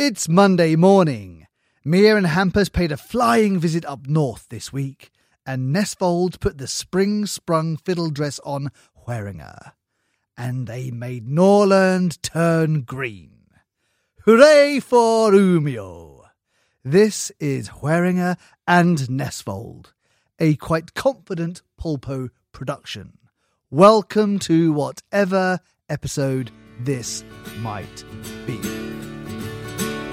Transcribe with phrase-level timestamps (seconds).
[0.00, 1.48] It's Monday morning.
[1.84, 5.10] Mia and Hampers paid a flying visit up north this week,
[5.44, 9.72] and Nesvold put the spring sprung fiddle dress on Hueringer,
[10.36, 13.40] and they made Norland turn green.
[14.24, 16.26] Hooray for Umio!
[16.84, 18.36] This is Hueringer
[18.68, 19.94] and Nesvold,
[20.38, 23.18] a quite confident Pulpo production.
[23.68, 25.58] Welcome to whatever
[25.88, 27.24] episode this
[27.56, 28.04] might
[28.46, 28.60] be.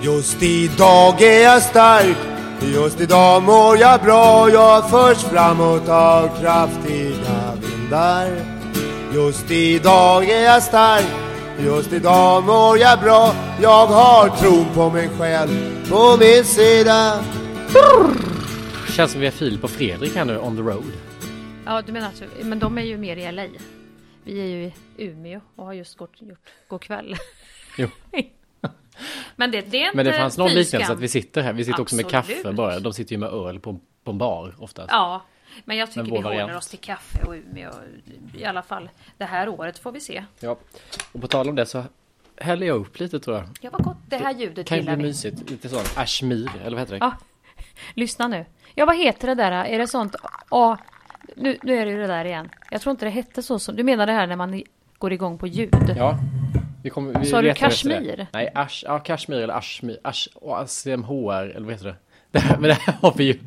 [0.06, 2.18] Just idag är jag stark
[2.61, 8.28] Just idag mår jag bra Jag förs framåt av kraftiga vindar
[9.14, 11.06] Just idag är jag stark
[11.60, 17.24] Just idag mår jag bra Jag har tron på mig själv på min sida
[18.90, 20.92] Känns som vi har Filip och Fredrik här nu on the road.
[21.65, 23.48] Ja, du menar alltså, men de är ju mer i LA.
[24.24, 27.15] Vi är ju i Umeå och har just gått, gjort god kväll.
[27.78, 27.87] Jo.
[29.36, 31.54] men det, det är inte Men det fanns någon liknelse att vi sitter här.
[31.54, 32.44] Vi sitter också med Absolut.
[32.44, 32.80] kaffe bara.
[32.80, 34.90] De sitter ju med öl på, på en bar oftast.
[34.92, 35.22] Ja,
[35.66, 36.58] men jag tycker Men vi håller variant.
[36.58, 37.72] oss till kaffe och Umeå.
[38.38, 40.24] I alla fall det här året får vi se.
[40.40, 40.58] Ja.
[41.12, 41.84] Och på tal om det så
[42.38, 43.46] häller jag upp lite tror jag.
[43.62, 43.98] Ja, vad gott.
[44.10, 45.09] Det här ljudet Kan ju gillar bli vi.
[45.09, 45.50] mysigt.
[45.50, 47.06] Lite sån ashmir, eller vad heter det?
[47.06, 47.14] Ja,
[47.94, 48.46] lyssna nu.
[48.76, 49.52] Ja, vad heter det där?
[49.52, 50.16] Är det sånt?
[50.52, 50.78] Ja,
[51.36, 52.50] nu, nu är det ju det där igen.
[52.72, 53.76] Jag tror inte det hette så som...
[53.76, 54.64] Du menar det här när man
[54.98, 55.94] går igång på ljud?
[55.98, 56.18] Ja.
[56.86, 58.28] Vi kommer, vi Sa du kashmir?
[58.33, 60.00] Nej, ash, ja, kashmir eller ashmir.
[60.03, 61.95] Ash, ASMHR, eller vad heter det?
[62.31, 63.39] det här, men det här har vi ju.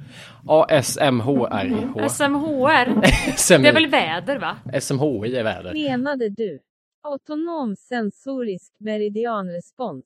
[0.47, 2.09] ASMHR.
[2.09, 3.63] SMHR?
[3.63, 4.57] Det är väl väder va?
[4.81, 5.75] SMHI är väder.
[5.75, 6.61] Menade du?
[7.03, 10.05] Autonom sensorisk meridianrespons.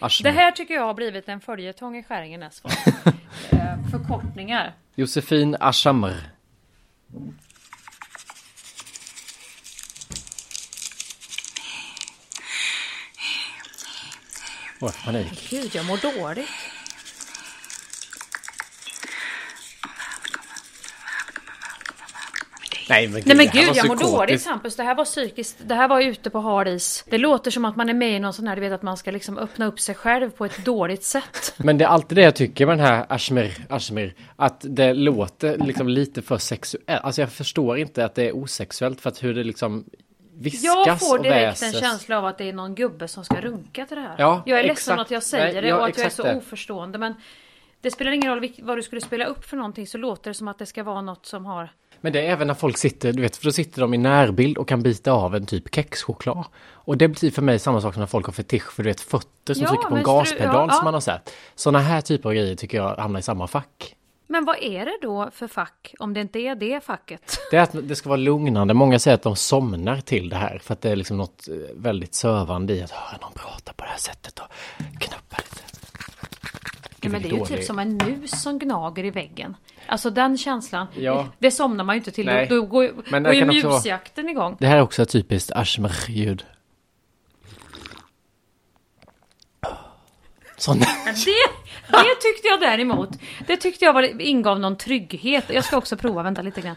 [0.00, 0.32] Ashmir.
[0.32, 2.74] Det här tycker jag har blivit en följetong i Skäringen Näsvold.
[3.50, 4.74] eh, förkortningar.
[4.94, 6.14] Josefin Ashamr.
[14.84, 15.50] Oj, panik.
[15.50, 16.48] Gud, jag mår dåligt.
[22.88, 24.76] Nej men gud, Nej men gud, jag mår dåligt Hampus.
[24.76, 25.56] Det här var psykiskt.
[25.66, 27.04] Det här var ute på hal is.
[27.10, 28.96] Det låter som att man är med i någon sån här, du vet att man
[28.96, 31.54] ska liksom öppna upp sig själv på ett dåligt sätt.
[31.56, 34.14] Men det är alltid det jag tycker med den här Ashmir, Ashmir.
[34.36, 37.04] Att det låter liksom lite för sexuellt.
[37.04, 39.84] Alltså jag förstår inte att det är osexuellt för att hur det liksom
[40.38, 43.86] viskas Jag får direkt en känsla av att det är någon gubbe som ska runka
[43.86, 44.14] till det här.
[44.18, 45.00] Ja, jag är ledsen exakt.
[45.00, 46.36] att jag säger Nej, det ja, och att jag är så det.
[46.36, 47.14] oförstående men
[47.80, 50.48] det spelar ingen roll vad du skulle spela upp för någonting så låter det som
[50.48, 53.22] att det ska vara något som har Men det är även när folk sitter, du
[53.22, 56.44] vet, för då sitter de i närbild och kan bita av en typ kexchoklad.
[56.70, 59.00] Och det blir för mig samma sak som när folk har fetisch för du vet
[59.00, 61.32] fötter som Ja, trycker på en gaspedal ja, som man har sett.
[61.54, 63.96] Sådana här typer av grejer tycker jag hamnar i samma fack.
[64.26, 67.38] Men vad är det då för fack om det inte är det facket?
[67.50, 68.74] Det är att det ska vara lugnande.
[68.74, 71.54] Många säger att de somnar till det här för att det är liksom något eh,
[71.76, 74.46] väldigt sövande i att höra någon prata på det här sättet och
[74.78, 75.62] knuppa lite.
[77.00, 79.56] Gud, men det är ju typ som en mus som gnager i väggen.
[79.86, 81.26] Alltså den känslan, Ja.
[81.38, 82.26] det somnar man ju inte till.
[82.26, 82.46] Nej.
[82.46, 84.56] Då, då går, Men går ju vara- musjakten igång.
[84.60, 86.44] Det här är också ett typiskt Ashmer-ljud.
[90.56, 90.78] Sån.
[90.78, 90.86] Det,
[91.88, 93.10] det tyckte jag däremot.
[93.46, 95.44] Det tyckte jag var, ingav någon trygghet.
[95.48, 96.76] Jag ska också prova, vänta lite grann.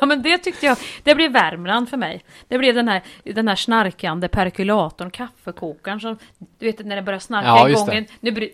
[0.00, 2.24] Ja men det tyckte jag, det blev Värmland för mig.
[2.48, 6.18] Det blev den här, den här snarkande perkulatorn, kaffekokaren som,
[6.58, 7.94] du vet när det börjar snarka Ja, just igång.
[7.94, 7.96] det.
[7.96, 8.52] En, nu bry,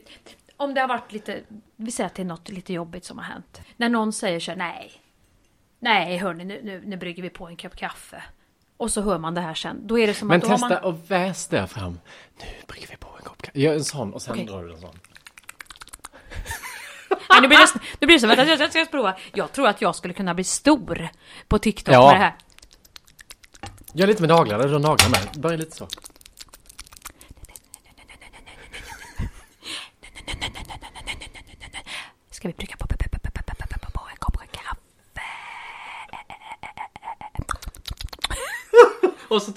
[0.57, 1.41] om det har varit lite,
[1.77, 3.61] vi säger att det är något lite jobbigt som har hänt.
[3.77, 4.93] När någon säger så här, nej,
[5.79, 8.23] nej hörni nu, nu, nu brygger vi på en kopp kaffe.
[8.77, 9.87] Och så hör man det här sen.
[9.87, 10.79] Då är det som Men att testa man...
[10.79, 12.01] och väs där fram.
[12.41, 13.61] Nu brygger vi på en kopp kaffe.
[13.61, 14.47] Gör en sån och sen Okej.
[14.47, 14.95] drar du en sån.
[17.31, 18.27] Nej, nu blir det, nu blir det så.
[18.27, 19.17] Vänta, jag, ska prova.
[19.35, 21.09] Jag tror att jag skulle kunna bli stor
[21.49, 22.07] på TikTok Ja.
[22.07, 22.35] med det här.
[23.93, 25.43] Gör lite med naglarna, du har naglar med.
[25.43, 25.89] Börja lite så.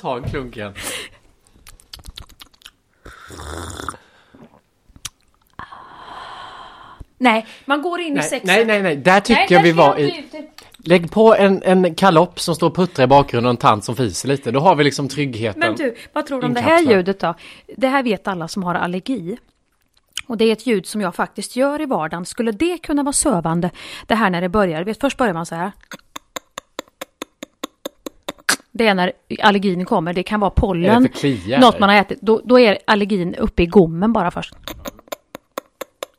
[0.07, 0.73] Ta en klunk igen.
[7.19, 8.47] Nej, man går in i Nej, sexet.
[8.47, 8.95] nej, nej, nej.
[8.95, 10.19] Där tycker Nej, jag vi var i...
[10.19, 10.35] ut.
[10.77, 13.95] Lägg på en, en kalopp som står och puttrar i bakgrunden och en tant som
[13.95, 14.51] fiser lite.
[14.51, 15.59] Då har vi liksom tryggheten.
[15.59, 17.33] Men du, vad tror du om det här ljudet då?
[17.77, 19.37] Det här vet alla som har allergi.
[20.27, 22.25] Och det är ett ljud som jag faktiskt gör i vardagen.
[22.25, 23.71] Skulle det kunna vara sövande?
[24.07, 24.83] Det här när det börjar.
[24.83, 25.71] Vet, först börjar man så här.
[28.77, 30.13] Det är när allergin kommer.
[30.13, 31.09] Det kan vara pollen.
[31.59, 32.21] Något man har ätit.
[32.21, 34.53] Då, då är allergin uppe i gommen bara först.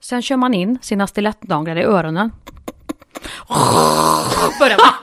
[0.00, 2.32] Sen kör man in sina stilettnaglar i öronen.
[4.60, 4.94] Börjar man.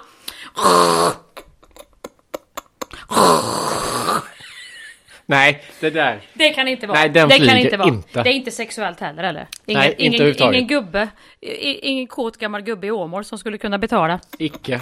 [5.26, 6.22] Nej, det där.
[6.34, 7.00] Det kan inte vara.
[7.00, 7.88] Nej, den det kan inte vara.
[7.88, 8.24] inte.
[8.24, 9.48] Det är inte sexuellt heller eller?
[9.66, 11.08] Ingen, Nej, inte ingen, ingen gubbe,
[11.82, 14.20] ingen kåt gammal gubbe i Åmål som skulle kunna betala.
[14.38, 14.82] Icke.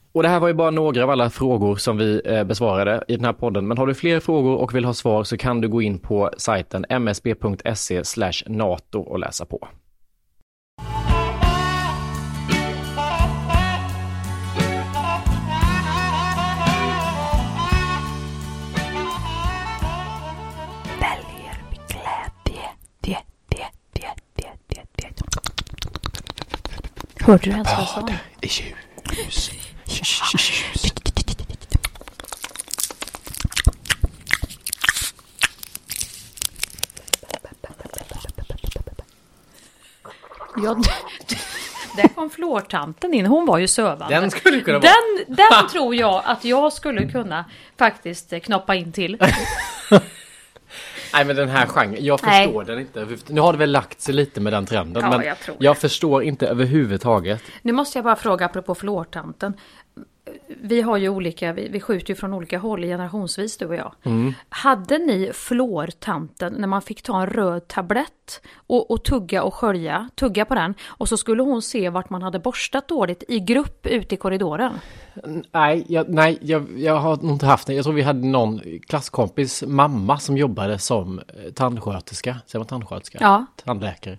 [0.13, 3.15] Och det här var ju bara några av alla frågor som vi eh, besvarade i
[3.15, 3.67] den här podden.
[3.67, 6.31] Men har du fler frågor och vill ha svar så kan du gå in på
[6.37, 8.03] sajten msb.se
[8.47, 9.67] nato och läsa på.
[27.19, 27.99] Hörde du ens vad jag sa?
[27.99, 29.60] Ja, d-
[41.27, 41.35] d-
[41.95, 43.25] där kom flårtanten in.
[43.25, 44.19] Hon var ju sövande.
[44.19, 44.91] Den skulle kunna vara.
[45.27, 47.45] Den, den tror jag att jag skulle kunna
[47.77, 49.17] faktiskt knoppa in till.
[51.13, 52.45] Nej men den här genren, jag Nej.
[52.45, 53.07] förstår den inte.
[53.27, 55.03] Nu har det väl lagt sig lite med den trenden.
[55.03, 57.43] Ja, men jag jag förstår inte överhuvudtaget.
[57.61, 59.53] Nu måste jag bara fråga apropå flårtanten.
[60.47, 63.93] Vi har ju olika, vi, vi skjuter ju från olika håll generationsvis du och jag.
[64.03, 64.33] Mm.
[64.49, 70.09] Hade ni flårtanten när man fick ta en röd tablett och, och tugga och skölja,
[70.15, 73.87] tugga på den och så skulle hon se vart man hade borstat dåligt i grupp
[73.87, 74.73] ute i korridoren?
[75.51, 77.73] Nej, jag, nej jag, jag har nog inte haft det.
[77.73, 82.37] Jag tror vi hade någon klasskompis mamma som jobbade som eh, tandsköterska.
[82.47, 83.17] Säger man tandsköterska?
[83.21, 83.45] Ja.
[83.65, 84.17] Tandläkare.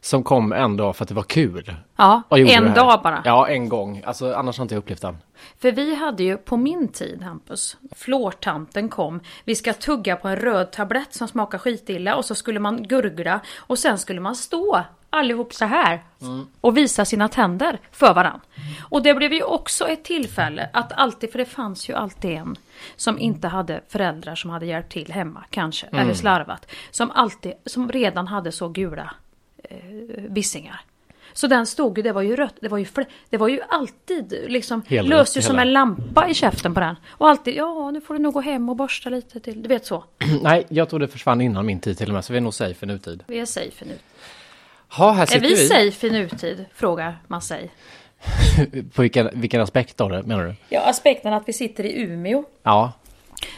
[0.00, 1.74] Som kom en dag för att det var kul.
[1.96, 3.22] Ja, en dag bara.
[3.24, 4.02] Ja, en gång.
[4.06, 5.18] Alltså annars har inte jag upplevt den.
[5.58, 9.20] För vi hade ju på min tid, Hampus, flårtanten kom.
[9.44, 13.40] Vi ska tugga på en röd tablett som smakar skitilla och så skulle man gurgla
[13.58, 16.02] och sen skulle man stå allihop så här
[16.60, 18.40] och visa sina tänder för varann.
[18.82, 22.56] Och det blev ju också ett tillfälle att alltid, för det fanns ju alltid en
[22.96, 26.66] som inte hade föräldrar som hade hjälpt till hemma kanske, eller slarvat.
[26.90, 29.10] Som alltid, som redan hade så gula
[29.64, 29.76] eh,
[30.28, 30.80] vissingar.
[31.32, 32.86] Så den stod ju, det var ju rött, det var ju,
[33.30, 35.62] det var ju alltid liksom, Helrött löste ju som hela.
[35.62, 36.96] en lampa i käften på den.
[37.08, 39.86] Och alltid, ja nu får du nog gå hem och borsta lite till, du vet
[39.86, 40.04] så.
[40.42, 42.24] nej, jag tror det försvann innan min tid till och med.
[42.24, 43.22] Så vi är nog safe i nutid.
[43.26, 44.02] Vi är safe i nutid.
[44.88, 45.68] Ha, här Är sitter vi vi.
[45.68, 46.64] safe i nutid?
[46.74, 47.70] Frågar man sig.
[48.94, 50.54] På vilken, vilken aspekt av det menar du?
[50.68, 52.44] Ja, aspekten att vi sitter i Umeå.
[52.62, 52.92] Ja,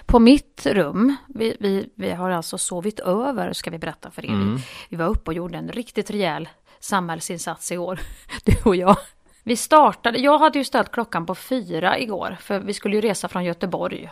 [0.07, 4.31] På mitt rum, vi, vi, vi har alltså sovit över ska vi berätta för er.
[4.31, 4.57] Mm.
[4.57, 6.49] Vi, vi var uppe och gjorde en riktigt rejäl
[6.81, 8.01] samhällsinsats i år,
[8.45, 8.97] du och jag.
[9.45, 13.29] Vi startade, jag hade ju ställt klockan på fyra igår, för vi skulle ju resa
[13.29, 14.11] från Göteborg.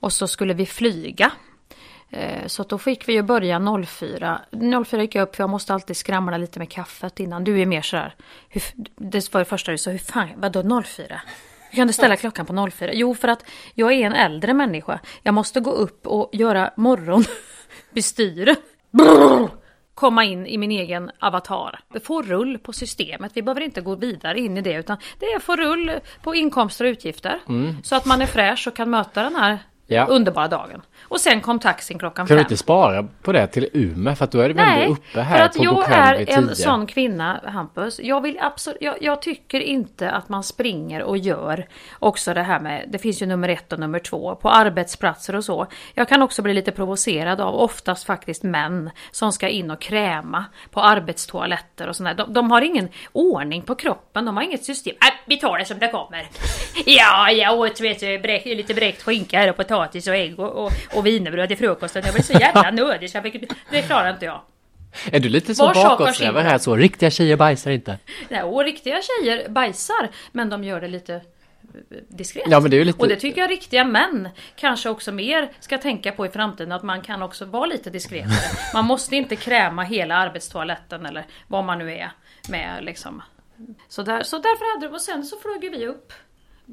[0.00, 1.30] Och så skulle vi flyga.
[2.10, 4.40] Eh, Så då fick vi ju börja 04.
[4.86, 7.44] 04 gick jag upp för jag måste alltid skramla lite med kaffet innan.
[7.44, 8.14] Du är mer sådär,
[8.48, 8.62] hur,
[8.96, 11.20] det var det första du sa, hur fan, vadå 04?
[11.70, 12.90] Hur kan du ställa klockan på 04?
[12.92, 13.44] Jo, för att
[13.74, 15.00] jag är en äldre människa.
[15.22, 18.56] Jag måste gå upp och göra morgonbestyre.
[18.90, 19.50] Brrr!
[19.94, 21.80] Komma in i min egen avatar.
[22.04, 23.32] Få rull på systemet.
[23.34, 26.84] Vi behöver inte gå vidare in i det utan det är få rull på inkomster
[26.84, 27.40] och utgifter.
[27.82, 29.58] Så att man är fräsch och kan möta den här
[29.90, 30.06] Ja.
[30.06, 30.82] underbara dagen.
[31.02, 32.46] Och sen kom taxin klockan kan du fem.
[32.46, 34.14] inte spara på det till Umeå?
[34.14, 36.86] För att då är du ändå uppe för här att på jag är en sån
[36.86, 38.00] kvinna, Hampus.
[38.00, 41.66] Jag, vill absolut, jag, jag tycker inte att man springer och gör
[41.98, 45.44] också det här med, det finns ju nummer ett och nummer två, på arbetsplatser och
[45.44, 45.66] så.
[45.94, 50.44] Jag kan också bli lite provocerad av oftast faktiskt män som ska in och kräma
[50.70, 52.14] på arbetstoaletter och sådär.
[52.14, 54.94] De, de har ingen ordning på kroppen, de har inget system.
[55.00, 56.28] Äh, vi tar det som det kommer.
[56.86, 60.64] Ja, jag åt vet du, bräck, lite bräckt skinka här och potatis och ägg och,
[60.66, 62.02] och, och wienerbröd till frukosten.
[62.04, 64.40] Jag blev så jävla nödig så jag fick, det klarar inte jag.
[65.12, 66.76] Är du lite så bakåtsträvare här så?
[66.76, 67.98] Riktiga tjejer bajsar inte.
[68.28, 71.20] Nej, och riktiga tjejer bajsar, men de gör det lite eh,
[72.08, 72.44] diskret.
[72.48, 75.78] Ja, men det är lite- Och det tycker jag riktiga män kanske också mer ska
[75.78, 78.50] tänka på i framtiden, att man kan också vara lite diskretare.
[78.74, 82.10] Man måste inte kräma hela arbetstoaletten eller vad man nu är
[82.48, 83.22] med liksom.
[83.88, 86.12] Så, där, så därför hade det, och sen så flög vi upp.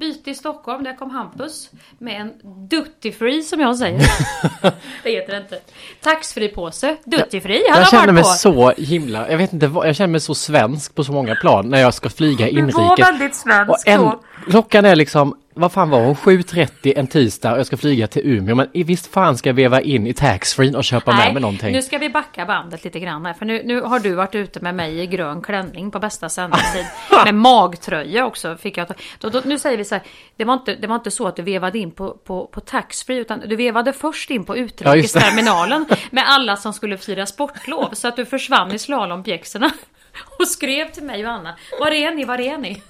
[0.00, 2.32] Byte i Stockholm, där kom Hampus med en
[2.68, 3.98] duty free som jag säger.
[5.02, 5.58] det heter det inte.
[6.02, 7.62] Taxfree påse, duty free.
[7.70, 8.28] Han Jag har känner mig på.
[8.28, 11.68] så himla, jag vet inte vad, jag känner mig så svensk på så många plan
[11.70, 13.08] när jag ska flyga Du var inrikes.
[13.08, 14.20] väldigt svensk Och en, då.
[14.50, 18.22] klockan är liksom vad fan var hon, 7.30 en tisdag och jag ska flyga till
[18.24, 18.54] Umeå.
[18.54, 21.72] Men i visst fan ska jag veva in i taxfree och köpa med mig någonting.
[21.72, 23.32] nu ska vi backa bandet lite grann här.
[23.32, 26.86] För nu, nu har du varit ute med mig i grön klänning på bästa sändningstid.
[27.24, 28.86] med magtröja också fick jag.
[29.18, 30.04] Då, då, nu säger vi så här.
[30.36, 33.18] Det var, inte, det var inte så att du vevade in på, på, på taxfree.
[33.18, 35.86] Utan du vevade först in på utrikesterminalen.
[36.10, 37.88] med alla som skulle fira sportlov.
[37.92, 39.70] Så att du försvann i slalompjäxorna.
[40.38, 41.56] Och skrev till mig och Anna.
[41.80, 42.24] Var är ni?
[42.24, 42.82] Var är ni?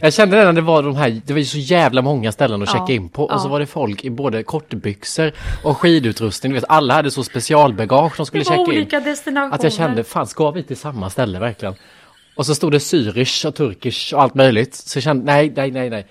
[0.00, 2.62] Jag kände det när det var de här, det var ju så jävla många ställen
[2.62, 3.24] att Ja, checka in på.
[3.24, 3.50] Och så ja.
[3.50, 5.32] var det folk i både kortbyxor
[5.64, 6.52] och skidutrustning.
[6.52, 8.78] Du vet, alla hade så specialbagage de skulle Det var checka in.
[8.78, 9.54] olika destinationer.
[9.54, 11.74] Att jag kände, fan ska vi till samma ställe verkligen?
[12.36, 14.74] Och så stod det syrisch och turkish och allt möjligt.
[14.74, 16.06] Så jag kände, nej, nej, nej, nej.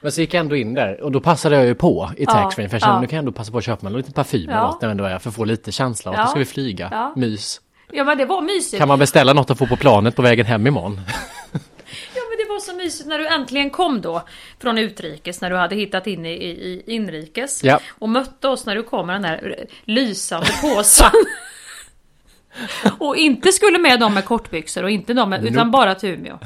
[0.00, 2.32] Men så gick jag ändå in där och då passade jag ju på i Ja,
[2.32, 2.68] taxfree.
[2.68, 3.00] För jag kände, ja.
[3.00, 4.66] nu kan jag ändå passa på att köpa mig en liten parfym eller Ja.
[4.66, 6.26] något när ändå är för att få lite känsla av att Ja.
[6.26, 6.88] ska vi flyga.
[6.92, 7.12] Ja.
[7.16, 7.60] Mys.
[7.92, 8.78] Ja men det var mysigt.
[8.78, 11.00] Kan man beställa något att få på planet på vägen hem imorgon?
[12.14, 14.22] Ja men det var så mysigt när du äntligen kom då
[14.60, 17.64] från utrikes när du hade hittat in i, i, inrikes.
[17.64, 17.80] Ja.
[17.98, 21.10] Och mötte oss när du kom med den där lysande påsen.
[22.98, 26.38] och inte skulle med dem med kortbyxor och inte de med, utan bara till Umeå.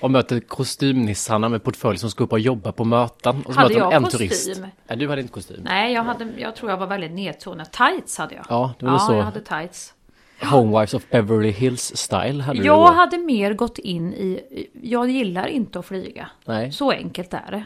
[0.00, 3.42] Och möter kostymnissarna med portfölj som ska upp och jobba på möten.
[3.46, 4.18] Och så Hade jag en kostym?
[4.18, 4.60] turist.
[4.88, 5.60] Nej, du hade inte kostym.
[5.64, 7.72] Nej jag, hade, jag tror jag var väldigt nedtonad.
[7.72, 8.44] Tights hade jag.
[8.48, 9.12] Ja, det var ja, så.
[9.12, 9.94] jag hade tights.
[10.42, 12.92] Homewives of Beverly Hills style hade du Jag då.
[12.92, 14.40] hade mer gått in i,
[14.82, 16.30] jag gillar inte att flyga.
[16.44, 16.72] Nej.
[16.72, 17.64] Så enkelt är det.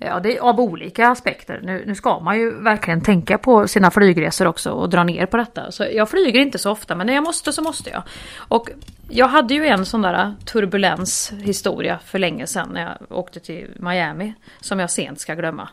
[0.00, 1.60] Ja, det är av olika aspekter.
[1.64, 5.36] Nu, nu ska man ju verkligen tänka på sina flygresor också och dra ner på
[5.36, 5.72] detta.
[5.72, 8.02] Så jag flyger inte så ofta men när jag måste så måste jag.
[8.36, 8.70] Och
[9.08, 13.70] jag hade ju en sån där turbulens historia för länge sedan när jag åkte till
[13.76, 14.34] Miami.
[14.60, 15.68] Som jag sent ska glömma.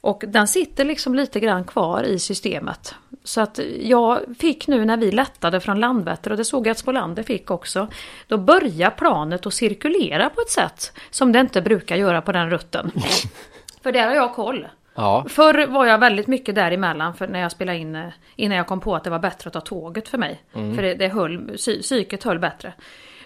[0.00, 2.94] Och den sitter liksom lite grann kvar i systemet.
[3.24, 6.78] Så att jag fick nu när vi lättade från Landvetter och det såg jag att
[6.78, 7.88] Spolander fick också.
[8.26, 12.50] Då börjar planet att cirkulera på ett sätt som det inte brukar göra på den
[12.50, 12.92] rutten.
[13.82, 14.68] För där har jag koll.
[14.94, 18.80] Ja, Förr var jag väldigt mycket däremellan för när jag spelade in innan jag kom
[18.80, 20.42] på att det var bättre att ta tåget för mig.
[20.52, 22.72] För det, det höll, psy, psyket höll bättre.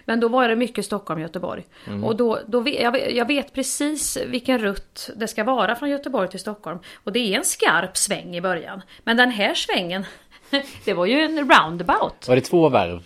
[0.05, 1.65] Men då var det mycket Stockholm-Göteborg.
[2.03, 5.89] Och då, då vet, jag, vet, jag vet precis vilken rutt det ska vara från
[5.89, 6.79] Göteborg till Stockholm.
[7.03, 8.81] Och det är en skarp sväng i början.
[9.03, 10.05] Men den här svängen,
[10.85, 12.27] det var ju en roundabout.
[12.27, 13.03] var det två varv?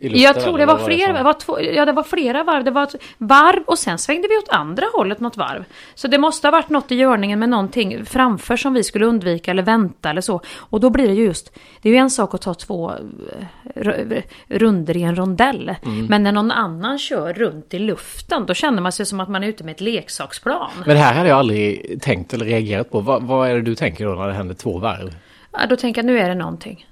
[0.00, 2.64] Luften, Jag tror det var vad flera, det var två, ja det var flera varv.
[2.64, 5.64] Det var ett varv och sen svängde vi åt andra hållet något varv.
[5.94, 9.50] Så det måste ha varit något i görningen med någonting framför som vi skulle undvika
[9.50, 10.40] eller vänta eller så.
[10.56, 12.92] Och då blir det ju just, det är ju en sak att ta två
[13.74, 15.74] eh, runder i en rondell.
[15.84, 16.06] Mm.
[16.06, 19.44] Men när någon annan kör runt i luften, då känner man sig som att man
[19.44, 20.70] är ute med ett leksaksplan.
[20.78, 23.00] Men det här hade jag aldrig tänkt eller reagerat på.
[23.00, 25.16] Vad, vad är det du tänker då när det händer två varv?
[25.52, 26.86] Ja, då tänker jag nu är det någonting.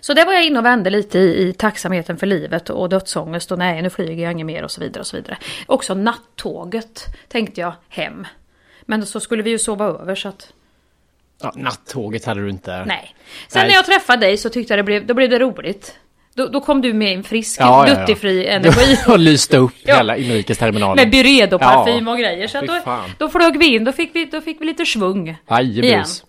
[0.00, 3.52] Så det var jag inne och vände lite i, i tacksamheten för livet och dödsångest
[3.52, 5.36] och nej nu flyger jag inget mer och så vidare och så vidare.
[5.66, 8.26] Också nattåget tänkte jag hem.
[8.82, 10.52] Men så skulle vi ju sova över så att
[11.42, 12.84] Ja, nattåget hade du inte.
[12.84, 13.14] nej.
[13.48, 13.68] Sen Nej.
[13.68, 15.98] när jag träffade dig så tyckte jag det blev, då blev det roligt.
[16.34, 18.00] Då, då kom du med en frisk, Ja, ja, ja.
[18.00, 18.96] duttifri energi.
[19.08, 19.96] och lyste upp Ja.
[19.96, 20.96] hela inrikesterminalen.
[21.02, 22.12] Med Byredo-parfym Ja.
[22.12, 22.48] och grejer.
[22.48, 22.80] Så då,
[23.18, 25.22] då flög vi in, då fick vi, då fick vi lite svung.
[25.24, 25.36] igen.
[25.46, 26.24] Ajebus.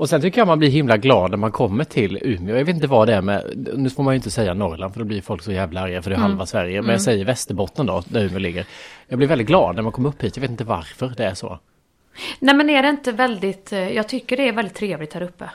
[0.00, 2.56] Och sen tycker jag man blir himla glad när man kommer till Umeå.
[2.56, 5.00] Jag vet inte vad det är med, nu får man ju inte säga Norrland för
[5.00, 6.30] då blir folk så jävla arga för det är Mm.
[6.30, 6.82] halva Sverige.
[6.82, 8.66] Men jag säger Västerbotten då, där Umeå ligger.
[9.08, 10.36] Jag blir väldigt glad när man kommer upp hit.
[10.36, 11.58] Jag vet inte varför det är så.
[12.38, 15.50] Nej men är det inte väldigt, eh, jag tycker det är väldigt trevligt här uppe.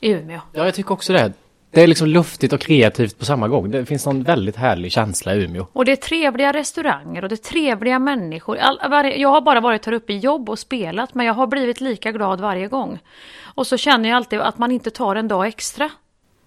[0.00, 0.40] I Umeå.
[0.52, 1.32] Ja, jag tycker också det.
[1.74, 3.70] Det är liksom luftigt och kreativt på samma gång.
[3.70, 5.66] Det finns någon väldigt härlig känsla i Umeå.
[5.72, 8.56] Och det är trevliga restauranger och det är trevliga människor.
[8.58, 11.46] All, varje, jag har bara varit här uppe i jobb och spelat men jag har
[11.46, 12.98] blivit lika glad varje gång.
[13.54, 15.90] Och så känner jag alltid att man inte tar en dag extra.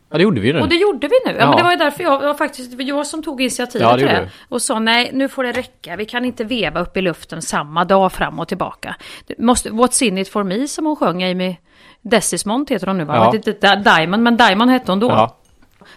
[0.09, 0.61] Ja, det gjorde vi nu.
[0.61, 1.31] Och det gjorde vi nu.
[1.31, 1.47] Ja, Ja.
[1.47, 4.29] men det var ju därför jag, var faktiskt jag som tog initiativet Ja, till det.
[4.49, 5.95] Och sa nej, nu får det räcka.
[5.95, 8.95] Vi kan inte veva upp i luften samma dag fram och tillbaka.
[9.37, 11.55] Måste, What's in it for me som hon sjöng Amy
[12.09, 13.15] Desismont heter hon nu va?
[13.15, 13.35] Ja.
[13.35, 15.07] Inte Diamond, men Diamond hette hon då.
[15.09, 15.35] Ja.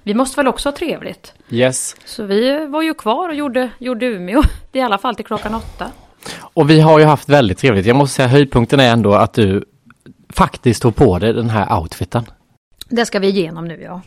[0.02, 1.34] Vi måste väl också ha trevligt.
[1.50, 1.96] Yes.
[2.04, 4.42] Så vi var ju kvar och gjorde, gjorde Umeå.
[4.72, 5.86] I alla fall till klockan åtta.
[6.40, 7.86] Och vi har ju haft väldigt trevligt.
[7.86, 9.64] Jag måste säga höjdpunkten är ändå att du
[10.32, 12.24] faktiskt tog på dig den här outfiten.
[12.88, 14.00] Det ska vi igenom nu ja.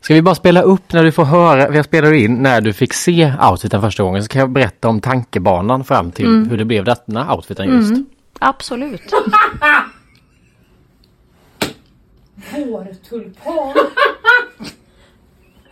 [0.00, 2.92] Ska vi bara spela upp när du får höra, jag spelar in när du fick
[2.92, 6.48] se outfiten första gången så kan jag berätta om tankebanan fram till Mm.
[6.50, 7.92] hur det blev denna outfiten just.
[8.38, 9.02] Absolut.
[12.92, 13.74] Vårtulpan.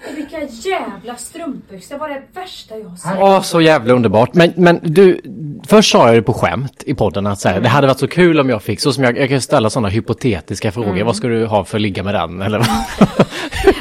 [0.08, 1.94] Och vilka jävla strumpbyxor.
[1.94, 3.18] Det var det värsta jag har sett.
[3.18, 4.34] Åh, så jävla underbart.
[4.34, 5.20] Men, men du,
[5.66, 8.08] Först sa jag det på skämt i podden att så här, det hade varit så
[8.08, 10.90] kul om jag fick, så som jag, jag kan ställa sådana hypotetiska frågor.
[10.90, 11.06] Mm.
[11.06, 12.42] Vad ska du ha för att ligga med den?
[12.42, 12.66] Eller?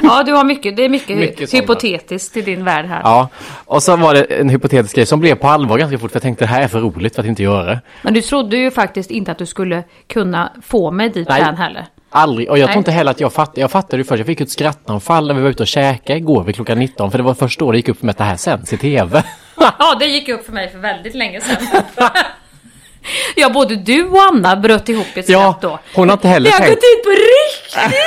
[0.02, 3.02] Ja, du har mycket, det är mycket, Mycket hypotetiskt i din värld här.
[3.04, 3.30] ja,
[3.65, 6.12] och så var det en hypotetisk grej som blev på allvar ganska fort.
[6.12, 7.82] För jag tänkte det här är för roligt för att inte göra det.
[8.02, 11.41] Men du trodde ju faktiskt inte att du skulle kunna få mig dit Nej.
[11.41, 11.86] än heller.
[12.10, 14.41] Aldrig, och jag tror inte heller att jag fattade, jag fattade ju först, jag fick
[14.41, 17.12] ett skrattanfall när vi var ute och käkade igår vid klockan 19.
[17.12, 18.78] För det var först då det gick upp för mig att det här sänds i
[18.78, 19.24] tv.
[19.80, 21.84] Ja, det gick upp för mig för väldigt länge sedan.
[23.36, 25.80] Ja, både du och Anna bröt ihop i ett Ja, skratt då.
[25.95, 28.00] hon har inte heller Det har tänkt- gått ut på riktigt!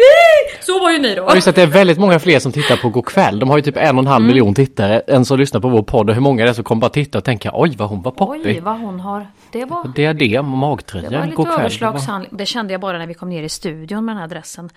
[0.00, 0.64] Det!
[0.64, 1.30] Så var ju ni då.
[1.34, 3.38] Just att det är väldigt många fler som tittar på Go'kväll.
[3.40, 5.82] De har ju typ en och en halv miljon tittare än som lyssnar på vår
[5.82, 6.08] podd.
[6.08, 8.10] Och hur många är det som kommer bara titta och tänka oj vad hon var
[8.12, 8.62] Oj, poppig.
[8.62, 9.26] vad hon har.
[9.52, 11.10] Det var, Diadem och magtröja.
[11.10, 11.60] det var lite Go'kväll.
[11.60, 12.36] överslagshandling.
[12.36, 14.70] Det kände jag bara när vi kom ner i studion med den här dressen.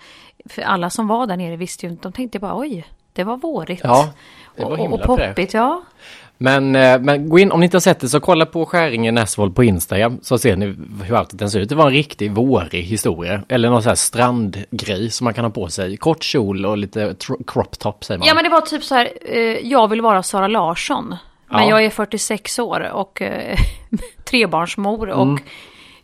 [0.50, 2.02] För alla som var där nere visste ju inte.
[2.08, 3.80] De tänkte bara oj, det var vårigt.
[3.84, 4.08] Ja,
[4.56, 5.82] det var och, och poppigt, ja.
[6.38, 9.14] Men, eh, men gå in, om ni inte har sett det så kolla på Skäringen
[9.14, 10.66] Näsvold på Instagram så ser ni
[11.04, 11.68] hur outfiten ser ut.
[11.68, 13.42] Det var en riktig vårig historia.
[13.48, 15.96] Eller någon sån här strandgrej som man kan ha på sig.
[15.96, 17.14] Kort kjol och lite
[17.46, 18.28] crop top säger man.
[18.28, 21.16] Ja men det var typ så här, eh, jag vill vara Sara Larsson.
[21.50, 21.68] Men Ja.
[21.70, 23.58] jag är 46 år och eh,
[24.24, 25.42] trebarnsmor och Mm.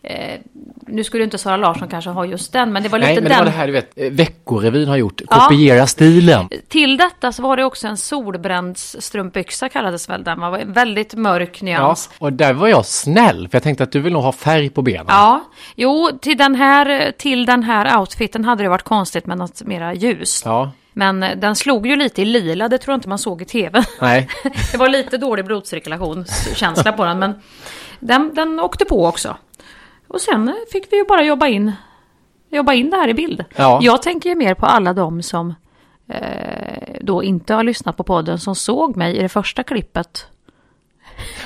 [0.03, 0.41] Eh,
[0.87, 3.25] nu skulle inte Sara Larsson kanske ha just den men det var lite Nej, men
[3.25, 3.39] det den.
[3.39, 5.21] var det här du vet, eh, Veckorevyn har gjort.
[5.31, 5.37] Ja.
[5.41, 6.49] Kopiera stilen.
[6.69, 10.41] Till detta så var det också en solbrändsstrumpbyxa kallades väl den.
[10.41, 12.11] Var en väldigt mörk Ja, nyans.
[12.19, 14.83] och där var jag snäll för jag tänkte att du vill nog ha färg på
[14.83, 15.07] benen.
[15.09, 15.45] Ja,
[15.77, 19.95] jo till den här, till den här outfiten hade det varit konstigt med något mera
[19.95, 20.45] ljust.
[20.45, 23.43] Ja, Men eh, den slog ju lite i lila, det tror jag inte man såg
[23.43, 23.85] i tv.
[24.01, 24.29] nej.
[24.73, 27.35] Det var lite dålig blodcirkulationskänsla på den, men
[28.01, 29.37] den, den åkte på också.
[30.11, 31.73] Och sen fick vi ju bara jobba in,
[32.49, 33.45] jobba in det här i bild.
[33.57, 33.79] Ja.
[33.83, 35.55] Jag tänker ju mer på alla de som
[36.09, 40.27] eh, då inte har lyssnat på podden, som såg mig i det första klippet.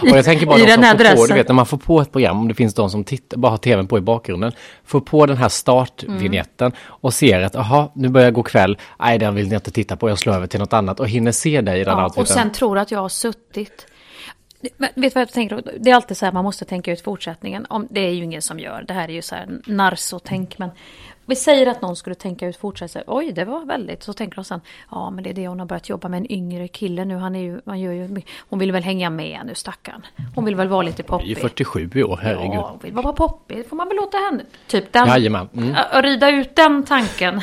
[0.01, 1.29] Och jag tänker bara I de som får på, dressen.
[1.29, 3.51] du vet när man får på ett program, om det finns de som tittar, bara
[3.51, 4.53] har tvn på i bakgrunden,
[4.85, 9.35] får på den här startvinjetten och ser att jaha, nu börjar gå kväll, nej den
[9.35, 11.81] vill jag inte titta på, jag slår över till något annat och hinner se dig
[11.81, 13.87] i den Ja, och sen tror att jag har suttit...
[14.77, 15.63] Men vet du vad jag tänker?
[15.79, 17.67] Det är alltid så här, man måste tänka ut fortsättningen.
[17.69, 18.85] Om, det är ju ingen som gör.
[18.89, 20.59] Det här är ju så här narsotänk.
[20.59, 20.71] Men
[21.27, 23.05] vi säger att någon skulle tänka ut fortsättningen.
[23.09, 24.03] Oj, det var väldigt.
[24.03, 24.61] Så tänker de sen,
[24.91, 27.17] ja men det är det hon har börjat jobba med en yngre kille nu.
[27.17, 30.07] Han är ju, man gör ju, hon vill väl hänga med nu stackarn.
[30.35, 31.51] Hon vill väl vara lite Jag är ju poppig.
[31.51, 32.55] 47 i år, herregud.
[32.55, 33.69] Ja, hon vill vara poppig.
[33.69, 34.43] Får man väl låta henne.
[34.67, 35.09] Typ den.
[35.09, 35.49] Jajamän.
[35.57, 35.75] Mm.
[36.03, 37.41] Rida ut den tanken.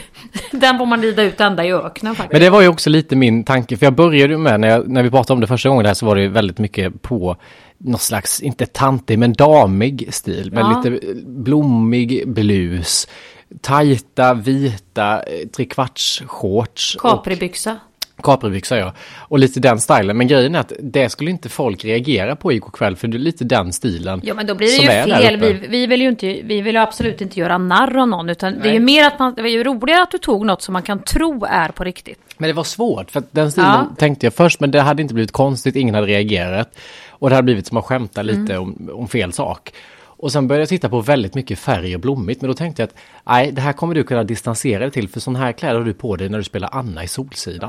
[0.50, 2.32] den får man rida ut ända i öknen faktiskt.
[2.32, 4.88] Men det var ju också lite min tanke, för jag började ju med, när, jag,
[4.88, 7.36] när vi pratade om det första gången där så var det ju väldigt mycket på
[7.84, 10.52] någon slags, inte tantig, men damig stil.
[10.52, 10.82] Med Ja.
[10.84, 13.08] lite blommig blus,
[13.60, 16.96] tajta, vita, eh, trekvarts-shorts.
[16.98, 17.76] Capribyxa.
[18.22, 18.92] Capribyxor ja.
[19.18, 20.16] Och lite den stilen.
[20.16, 23.18] Men grejen är att det skulle inte folk reagera på igår kväll för det är
[23.18, 24.20] lite den stilen.
[24.24, 25.36] Ja men då blir det ju fel.
[25.40, 28.28] Vi, vi vill ju inte, vi vill absolut inte göra narr av någon.
[28.30, 28.72] Utan det är Nej.
[28.72, 30.98] ju mer att man, det är ju roligare att du tog något som man kan
[31.02, 32.18] tro är på riktigt.
[32.38, 33.94] Men det var svårt för den stilen Ja.
[33.98, 36.76] tänkte jag först men det hade inte blivit konstigt, ingen hade reagerat.
[37.22, 38.40] Och det hade blivit som att skämta Mm.
[38.40, 39.72] lite om, om fel sak.
[40.00, 42.88] Och sen började jag titta på väldigt mycket färg och blommigt men då tänkte jag
[42.88, 42.94] att
[43.26, 45.94] nej det här kommer du kunna distansera dig till för sån här kläder har du
[45.94, 47.68] på dig när du spelar Anna i Solsidan.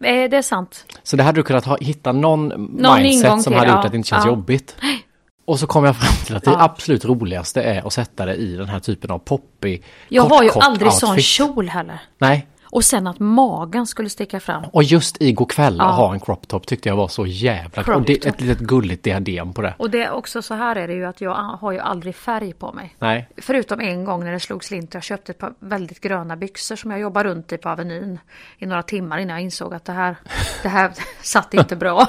[0.00, 0.84] Ja, eh, det är sant.
[1.02, 3.76] Så det hade du kunnat ha, hitta någon, ingång mindset som hade ja.
[3.76, 4.30] gjort att det inte känns Ja.
[4.30, 4.76] jobbigt.
[5.44, 6.60] Och så kom jag fram till att det Ja.
[6.62, 10.42] absolut roligaste är att sätta det i den här typen av poppig Jag kort, har
[10.42, 11.24] ju aldrig sån outfit.
[11.24, 12.00] kjol heller.
[12.18, 14.64] Nej, Och sen att magen skulle sticka fram.
[14.72, 15.84] och just i går kväll Ja.
[15.90, 18.26] att ha en crop top tyckte jag var så jävla Crop Och det, top.
[18.34, 19.74] ett litet gulligt diadem på det.
[19.78, 22.52] Och det är också så här är det ju att jag har ju aldrig färg
[22.52, 22.94] på mig.
[22.98, 24.94] Nej, Förutom en gång när det slog slint.
[24.94, 28.18] Jag köpte ett par väldigt gröna byxor som jag jobbade runt i på Avenyn
[28.58, 30.16] i några timmar innan jag insåg att det här,
[30.62, 32.06] det här satt inte bra.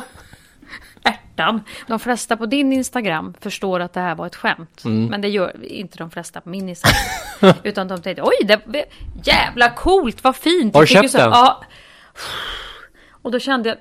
[1.39, 1.61] Ärtan.
[1.87, 4.81] De flesta på din Instagram förstår att det här var ett skämt.
[4.85, 5.05] Mm.
[5.05, 7.55] Men det gör inte de flesta på min Instagram.
[7.63, 8.85] Utan de tänkte oj, det
[9.23, 10.75] jävla coolt, vad fint.
[10.75, 11.31] Har du köpt den?
[11.31, 11.63] Ja.
[13.21, 13.77] Och då kände jag,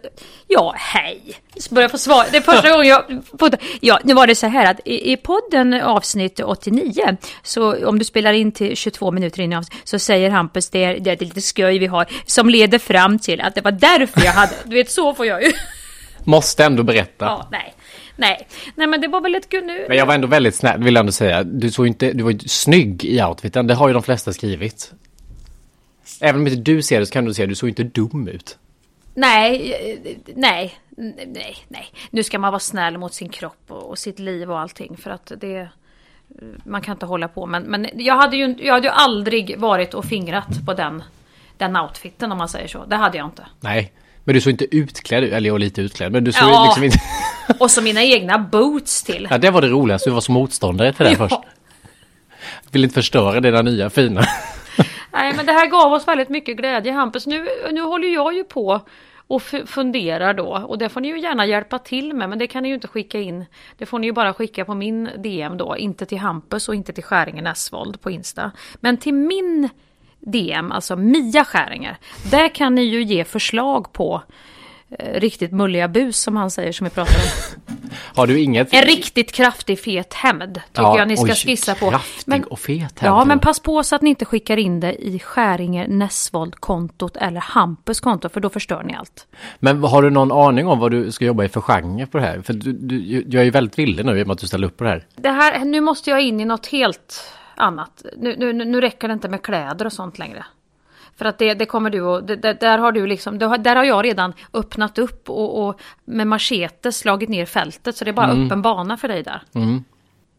[0.46, 1.34] ja hej.
[1.56, 2.26] Så började jag få svar.
[2.30, 5.16] Det är första gången jag fått, ja nu var det så här att i, i
[5.16, 9.98] podden avsnitt 89, så om du spelar in till 22 minuter in i avsnitt, så
[9.98, 13.54] säger Hampus det är, det är lite skoj vi har, som leder fram till att
[13.54, 15.52] det var därför jag hade, du vet så får jag ju.
[16.28, 17.24] Måste ändå berätta.
[17.24, 17.74] Ja, nej.
[18.16, 19.86] Nej, nej men det var väl ett nu.
[19.88, 21.44] Men jag var ändå väldigt snäll, vill jag ändå säga.
[21.44, 24.92] Du såg inte, du var ju snygg i outfiten, det har ju de flesta skrivit.
[26.20, 28.58] Även om inte du ser det så kan du säga, du såg inte dum ut.
[29.14, 30.78] Nej, nej,
[31.26, 31.92] nej, nej.
[32.10, 35.10] Nu ska man vara snäll mot sin kropp och, och sitt liv och allting för
[35.10, 35.68] att det...
[36.64, 39.94] Man kan inte hålla på men, men jag hade ju jag hade ju aldrig varit
[39.94, 41.02] och fingrat på den,
[41.56, 42.84] den outfiten om man säger så.
[42.84, 43.46] Det hade jag inte.
[43.60, 43.92] Nej,
[44.28, 46.64] Men du såg inte utklädd ut, eller jag var lite utklädd, men du såg Ja.
[46.64, 46.98] liksom inte...
[47.60, 49.28] Och så mina egna boots till.
[49.30, 51.16] Ja, det var det roligaste, du var som motståndare till det Ja.
[51.28, 51.40] först.
[52.70, 54.20] Vill inte förstöra dina nya fina.
[55.12, 57.26] Nej, men det här gav oss väldigt mycket glädje Hampus.
[57.26, 58.80] Nu, nu håller jag ju på
[59.26, 62.62] och funderar då och det får ni ju gärna hjälpa till med men det kan
[62.62, 63.44] ni ju inte skicka in.
[63.78, 66.92] Det får ni ju bara skicka på min DM då, inte till Hampus och inte
[66.92, 68.50] till Skäringen Esvold på Insta.
[68.80, 69.68] Men till min
[70.32, 71.96] DM, alltså Mia Skäringer,
[72.30, 74.22] där kan ni ju ge förslag på
[74.98, 77.62] eh, riktigt mulliga bus som han säger som vi pratade om.
[78.14, 78.74] Har du inget...
[78.74, 81.90] En riktigt kraftig fet hämnd tycker Ja, jag ni ska oj, skissa på.
[81.90, 83.28] kraftig och fet Ja, hämnd.
[83.28, 88.00] men pass på så att ni inte skickar in det i Skäringer Nessvold-kontot eller Hampus
[88.00, 89.26] konto för då förstör ni allt.
[89.58, 92.24] Men har du någon aning om vad du ska jobba i för genre på det
[92.24, 92.40] här?
[92.42, 94.66] För du, du, jag är ju väldigt villig nu i och med att du ställer
[94.66, 95.06] upp på det här.
[95.16, 97.24] Det här, nu måste jag in i något helt
[97.58, 98.04] annat.
[98.16, 100.44] Nu, nu, nu räcker det inte med kläder och sånt längre.
[101.16, 104.04] För att det, det kommer du och det, där har du liksom, där har jag
[104.04, 108.46] redan öppnat upp och, och med machete slagit ner fältet så det är bara Mm.
[108.46, 109.42] öppen bana för dig där.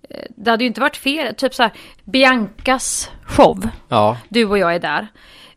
[0.09, 1.71] Eh, Det hade ju inte varit fel, typ så här
[2.03, 3.69] Biancas show.
[3.87, 5.07] Ja, Du och jag är där.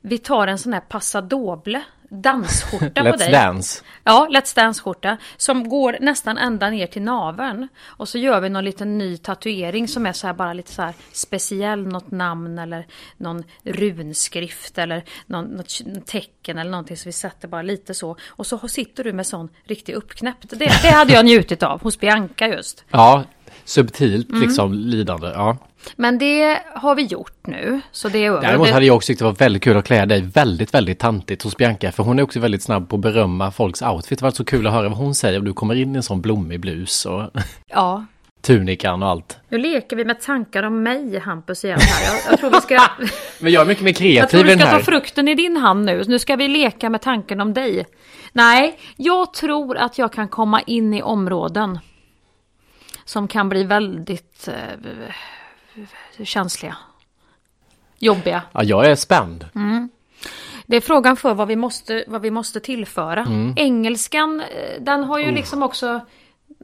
[0.01, 3.33] Vi tar en sån här passadoble dansskjorta på Let's dig.
[3.33, 3.85] Dance.
[4.05, 5.16] Ja, Let's Dance-skjorta.
[5.37, 7.68] Som går nästan ända ner till naveln.
[7.85, 10.83] Och så gör vi någon liten ny tatuering som är så här bara lite så
[10.83, 11.87] här speciell.
[11.87, 16.96] Något namn eller någon runskrift eller någon, något tecken eller någonting.
[16.96, 18.16] Så vi sätter bara lite så.
[18.29, 20.51] Och så sitter du med sån riktig uppknäppt.
[20.51, 22.85] Det, det hade jag njutit av hos Bianca just.
[22.90, 23.25] Ja,
[23.64, 24.42] subtilt Mm.
[24.42, 25.27] liksom lidande.
[25.27, 25.57] Ja.
[25.97, 27.81] Men det har vi gjort nu.
[27.92, 28.40] Så det är över.
[28.42, 30.99] Däremot Det- hade jag också tyckt det var väldigt kul att klä dig väldigt, väldigt
[30.99, 31.92] tantigt hos Bianca.
[31.92, 34.18] För hon är också väldigt snabb på att berömma folks outfit.
[34.18, 36.03] Det var så kul att höra vad hon säger om du kommer in i en
[36.03, 37.23] sån blommig blus och
[37.71, 38.05] Ja,
[38.42, 39.38] tunikan och allt.
[39.49, 42.14] Nu leker vi med tankar om mig, Hampus, igen här.
[42.14, 42.79] Jag, jag tror vi ska,
[43.40, 44.83] Men jag är mycket mer jag kreativ tror i du den ska ta här.
[44.83, 46.05] frukten i din hand nu.
[46.07, 47.87] Nu ska vi leka med tanken om dig.
[48.33, 51.79] Nej, jag tror att jag kan komma in i områden
[53.05, 54.55] som kan bli väldigt eh,
[56.24, 56.76] känsliga.
[57.98, 58.42] Jobbiga.
[58.52, 59.46] Ja, jag är spänd.
[60.66, 63.20] Det är frågan för vad vi måste, vad vi måste tillföra.
[63.20, 63.54] Mm.
[63.56, 64.46] Engelskan, eh,
[64.82, 66.00] den har ju liksom också...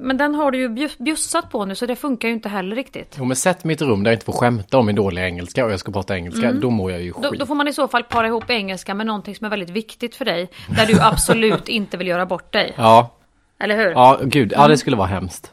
[0.01, 2.77] Men den har du ju bjus- bjussat på nu så det funkar ju inte heller
[2.77, 3.15] riktigt.
[3.19, 5.73] Jo, men sätt ett rum där jag inte får skämta om min dåliga engelska och
[5.73, 6.49] jag ska prata engelska.
[6.49, 6.61] Mm.
[6.61, 7.41] Då mår jag ju Då, skit.
[7.41, 10.17] då får man i så fall para ihop engelska med någonting som är väldigt viktigt
[10.17, 10.51] för dig.
[10.69, 12.75] Där du absolut inte vill göra bort dig.
[12.77, 13.15] Ja,
[13.59, 13.91] Eller hur?
[13.91, 14.53] ja, gud.
[14.57, 15.53] Ja, det skulle vara hemskt.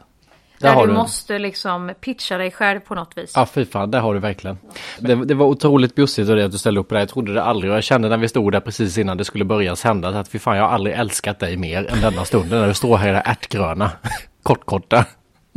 [0.58, 0.92] Där där du du.
[0.92, 3.32] måste liksom pitcha dig själv på något vis.
[3.34, 4.58] Ja, fy fan, det har du verkligen.
[4.98, 6.98] Det, det var otroligt bjussigt av dig att du ställde upp här.
[6.98, 7.70] Jag trodde det aldrig.
[7.70, 10.38] Och jag kände när vi stod där precis innan det skulle börja sändas att fy
[10.38, 13.12] fan, jag har aldrig älskat dig mer än denna stunden när du står här i
[13.12, 13.90] det ärtgröna,
[14.42, 15.04] kortkorta.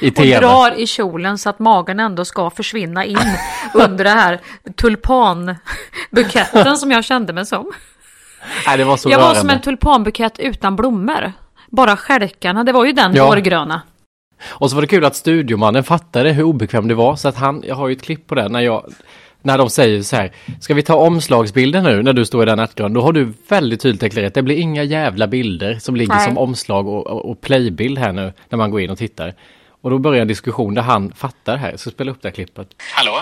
[0.00, 0.38] I Och tv.
[0.40, 3.18] drar i kjolen så att magen ändå ska försvinna in
[3.74, 4.40] under det här
[4.76, 7.72] tulpanbuketten som jag kände mig som.
[8.66, 9.40] Nej, det var så Jag var rörande.
[9.40, 11.32] som en tulpanbukett utan blommor.
[11.68, 13.26] Bara stjälkarna, det var ju den Ja.
[13.26, 13.82] vårgröna.
[14.44, 17.64] Och så var det kul att studiomannen fattade hur obekväm det var så att han,
[17.66, 18.92] jag har ju ett klipp på det när jag
[19.42, 22.58] när de säger så här, ska vi ta omslagsbilden nu när du står i den
[22.58, 22.92] ärtgrönan?
[22.92, 26.24] Då har du väldigt tydligt deklarerat, det blir inga jävla bilder som ligger Nej.
[26.24, 29.34] som omslag och, och, och playbild här nu när man går in och tittar.
[29.82, 32.68] Och då börjar en diskussion där han fattar här, så spela upp det här klippet.
[32.94, 33.20] Hallå?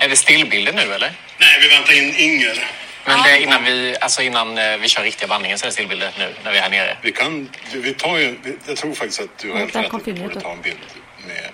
[0.00, 1.10] Är det stillbilder nu eller?
[1.40, 2.89] Nej, vi väntar in Inger.
[3.06, 5.72] Men det är innan vi, alltså innan eh, vi kör riktiga bandningen så är det
[5.72, 6.96] stillbilder nu när vi är här nere.
[7.02, 8.36] Vi kan, vi tar ju,
[8.66, 9.94] jag tror faktiskt att du har helt rätt.
[9.94, 10.78] att Vi borde ta en bild
[11.26, 11.50] med,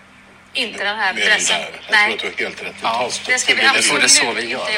[0.52, 2.08] Inte den här där.
[2.08, 2.74] Jag tror att du har helt rätt.
[2.82, 4.68] Absolut det så vi gör.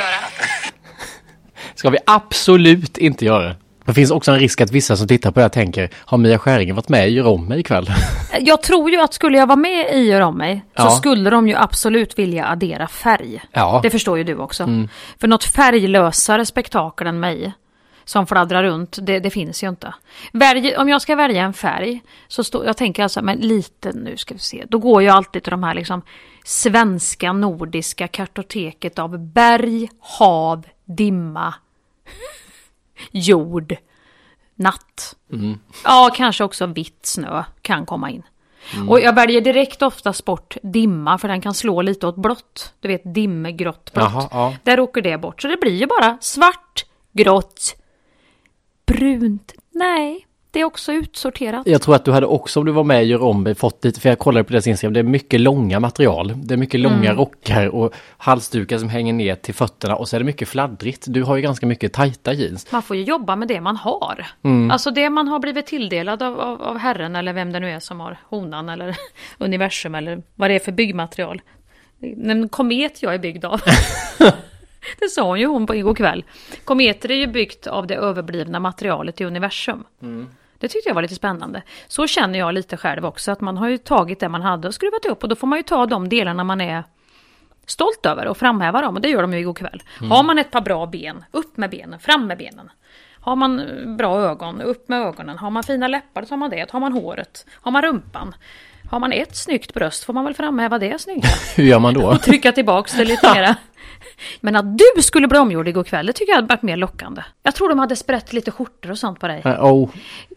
[1.75, 3.57] ska vi absolut inte göra.
[3.89, 6.39] Det finns också en risk att vissa som tittar på det här tänker, har Mia
[6.39, 7.91] Skäringer varit med i Gör om mig ikväll?
[8.41, 10.91] Jag tror ju att skulle jag vara med i Gör om mig så Ja.
[10.91, 13.43] skulle de ju absolut vilja addera färg.
[13.53, 13.81] Ja.
[13.83, 14.87] Det förstår ju du också.
[15.21, 17.53] För något färglösare spektakel än mig
[18.05, 19.95] som fladdrar runt, det, det finns ju inte.
[20.33, 24.17] Välj, om jag ska välja en färg, så står, jag tänker alltså, men lite nu
[24.17, 26.03] ska vi se, då går jag alltid till de här liksom
[26.45, 31.55] svenska nordiska kartoteket av berg, hav, dimma,
[33.11, 33.77] jord,
[34.55, 35.17] natt.
[35.85, 38.23] Ja, kanske också vitt snö kan komma in.
[38.89, 42.75] Och jag väljer direkt oftast bort dimma för den kan slå lite åt blått.
[42.81, 44.13] Du vet dimmegrått blått.
[44.13, 44.55] Jaha, ja.
[44.63, 45.43] Där åker det bort.
[45.43, 47.77] Så det blir ju bara svart, grått,
[48.87, 49.53] brunt.
[49.71, 50.27] Nej,
[50.59, 51.67] det är också utsorterat.
[51.67, 53.85] Jag tror att du hade också om du var med i Gör om mig fått
[53.85, 56.33] lite, för jag kollade på deras Instagram, det är mycket långa material.
[56.37, 60.21] Det är mycket långa rockar och halsdukar som hänger ner till fötterna och så är
[60.21, 61.05] det mycket fladdrigt.
[61.09, 62.73] Du har ju ganska mycket tajta jeans.
[62.73, 64.27] Man får ju jobba med det man har.
[64.71, 67.81] Alltså det man har blivit tilldelad av, av, av Herren eller vem det nu är
[67.81, 68.97] som har honan eller
[69.39, 71.43] universum eller vad det är för byggmaterial.
[72.25, 73.61] En komet jag är byggd av.
[74.99, 76.25] Det sa ju hon på igår kväll.
[76.65, 79.85] Kometer är ju byggt av det överblivna materialet i universum.
[80.59, 81.63] Det tyckte jag var lite spännande.
[81.89, 84.75] Så känner jag lite själv också, att man har ju tagit det man hade och
[84.75, 86.85] skruvat upp och då får man ju ta de delarna man är
[87.67, 89.83] stolt över och framhäva dem och det gör de ju igår kväll.
[90.11, 92.71] Har man ett par bra ben, upp med benen, fram med benen.
[93.21, 93.63] Har man
[93.97, 95.39] bra ögon, upp med ögonen.
[95.39, 96.71] Har man fina läppar, då tar man det.
[96.71, 98.35] Har man håret, har man rumpan.
[98.91, 101.29] Har man ett snyggt bröst får man väl framhäva det snygga.
[101.57, 102.07] Hur gör man då?
[102.07, 103.57] Och trycka tillbaks det lite mera.
[104.41, 107.23] Men att du skulle bli omgjord igår kväll, det tycker jag hade varit mer lockande.
[107.43, 109.43] Jag tror de hade sprätt lite skjortor och sånt på dig.
[109.45, 109.91] Eh, oh.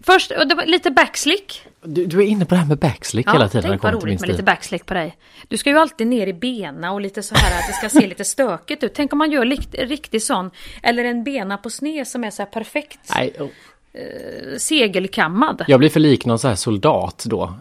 [0.03, 1.61] Först, det var lite backslick.
[1.83, 3.69] du, du är inne på det här med backslick hela tiden.
[3.69, 5.17] tänk vad roligt med lite backslick på dig.
[5.47, 8.07] Du ska ju alltid ner i bena och lite så här att det ska se
[8.07, 8.93] lite stökigt ut.
[8.93, 10.51] Tänk om man gör likt, riktigt sån,
[10.83, 13.47] eller en bena på sned som är så här perfekt Nej, oh.
[14.57, 15.65] segelkammad.
[15.67, 17.53] jag blir för lik någon så här soldat då.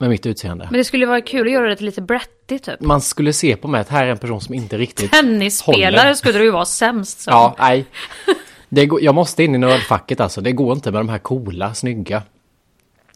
[0.00, 0.68] Med mitt utseende.
[0.70, 2.80] Men det skulle vara kul att göra det lite brattigt typ.
[2.80, 6.14] Man skulle se på mig att här är en person som inte riktigt Tennisspelare håller.
[6.14, 7.32] skulle du ju vara sämst som.
[7.32, 7.84] Ja, nej.
[8.68, 10.40] Det går, jag måste in i nördfacket alltså.
[10.40, 12.22] Det går inte med de här coola, snygga.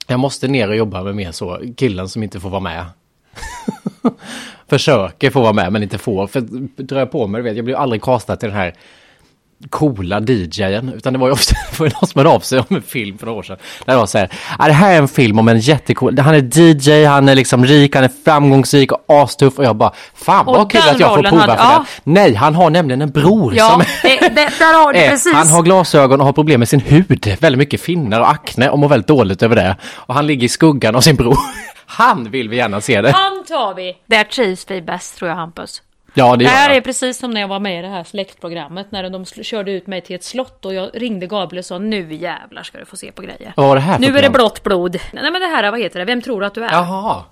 [0.06, 2.84] Jag måste ner och jobba med mer så, killen som inte får vara med.
[4.68, 6.26] Försöker få vara med men inte får.
[6.26, 6.40] För
[6.82, 8.74] drar jag på mig, du vet, jag blir aldrig castad till den här
[9.70, 10.92] coola DJen.
[10.96, 13.18] Utan det var ju ofta det var någon som hörde av sig om en film
[13.18, 13.56] för några år sedan.
[13.84, 16.34] Där det var så här, "Ah, det här är en film om en jättecool, han
[16.34, 19.58] är DJ, han är liksom rik, han är framgångsrik och astuff.
[19.58, 21.84] Och jag bara, fan Och vad kul att jag får prova hade- för ja.
[22.04, 22.10] det.
[22.10, 25.10] Nej, han har nämligen en bror som Ja, är det, det, där har du Eh,
[25.10, 25.32] precis.
[25.34, 27.36] Han har glasögon och har problem med sin hud.
[27.40, 29.76] Väldigt mycket finnar och akne och mår väldigt dåligt över det.
[29.94, 31.36] Och han ligger i skuggan av sin bror.
[31.86, 33.10] Han vill vi gärna se det.
[33.12, 33.92] Han tar vi.
[34.06, 35.82] Där trivs vi bäst tror jag Hampus.
[36.14, 36.84] Ja, det Det här är jag.
[36.84, 40.00] precis som när jag var med i det här släktprogrammet när de körde ut mig
[40.00, 43.12] till ett slott och jag ringde Gabriel och sa nu jävlar ska du få se
[43.12, 43.52] på grejer.
[43.56, 44.32] Vad var det här för Nu är det program?
[44.32, 44.96] blått blod.
[45.12, 46.04] Nej men det här, vad heter det?
[46.04, 46.72] Vem tror du att du är?
[46.72, 47.24] Jaha.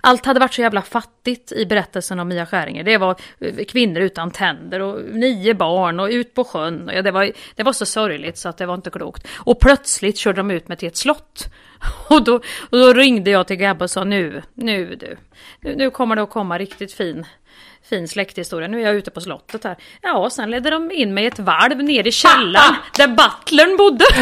[0.00, 2.84] Allt hade varit så jävla fattigt i berättelsen om Mia Skäringer.
[2.84, 6.90] Det var eh, kvinnor utan tänder och nio barn och ut på sjön.
[6.94, 9.26] Ja, det, var, det var så sorgligt så att det var inte klokt.
[9.36, 11.44] Och plötsligt körde de ut mig till ett slott.
[12.08, 12.34] Och då,
[12.70, 15.16] och då ringde jag till Gabbe och sa nu, nu du.
[15.60, 17.26] Nu, nu kommer det att komma riktigt fin,
[17.88, 18.68] fin släkthistoria.
[18.68, 19.76] Nu är jag ute på slottet här.
[20.02, 24.04] Ja, sen ledde de in mig ett varv ner i källaren där butlern bodde.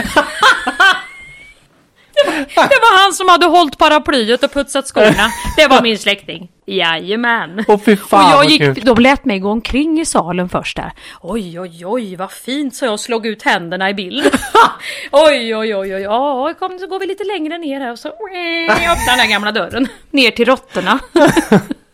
[2.54, 5.30] Det var han som hade hållit paraplyet och putsat skorna.
[5.56, 6.48] Det var min släkting.
[6.66, 7.64] Jajamän.
[7.84, 8.84] Fy fan, och jag gick, kul.
[8.84, 10.92] de lät mig gå omkring i salen först där.
[11.20, 14.26] Oj, oj, oj, vad fint, så jag slog ut händerna i bild.
[15.12, 18.08] oj, oj, oj, oj, ja, kom, så går vi lite längre ner här och så
[18.08, 19.88] öppnar den där gamla dörren.
[20.10, 20.98] Ner till råttorna.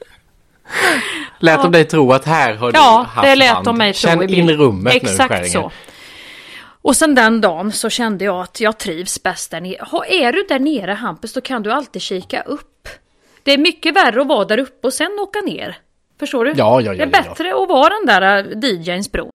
[1.39, 3.65] Lät de dig tro att här har du Ja, haft det lät hand.
[3.65, 5.73] de mig tro Känn i in rummet nu, Exakt så.
[6.83, 9.85] Och sen den dagen så kände jag att jag trivs bäst där nere.
[9.91, 12.89] Ha, är du där nere Hampus, då kan du alltid kika upp.
[13.43, 15.77] Det är mycket värre att vara där uppe och sen åka ner.
[16.21, 16.51] Förstår du?
[16.57, 17.29] Ja, ja, ja, det är ja, ja.
[17.31, 19.31] bättre att vara den där äh, DJns bror.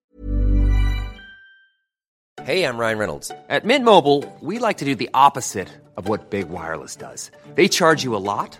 [2.46, 3.32] Hey, I'm Ryan Reynolds.
[3.50, 7.32] At Mint Mobile, we like to do the opposite of what Big Wireless does.
[7.56, 8.60] They charge you a lot,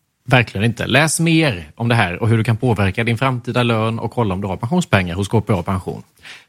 [0.31, 0.87] Verkligen inte.
[0.87, 4.33] Läs mer om det här och hur du kan påverka din framtida lön och kolla
[4.33, 6.03] om du har pensionspengar hos KPA Pension.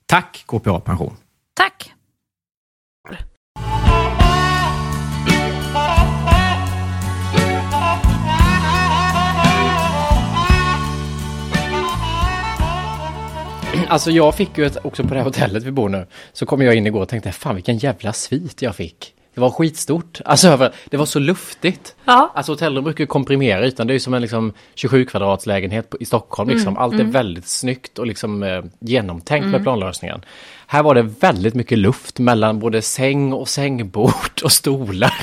[0.06, 1.16] Tack KPA Pension!
[1.54, 1.92] Tack!
[13.88, 16.62] Alltså jag fick ju ett, också på det här hotellet vi bor nu, så kom
[16.62, 19.14] jag in igår och tänkte, fan vilken jävla svit jag fick.
[19.34, 20.20] Det var skitstort.
[20.24, 21.94] Alltså över- det var så luftigt.
[22.04, 22.32] Ja.
[22.34, 23.86] Alltså hotellrum brukar ju komprimera ytan.
[23.86, 26.48] Det är ju som en liksom 27 kvadrats lägenhet i Stockholm.
[26.50, 26.68] Liksom.
[26.68, 27.12] Mm, Allt är mm.
[27.12, 29.62] väldigt snyggt och liksom eh, genomtänkt med Mm.
[29.62, 30.24] planlösningen.
[30.66, 35.14] Här var det väldigt mycket luft mellan både säng och sängbord och stolar.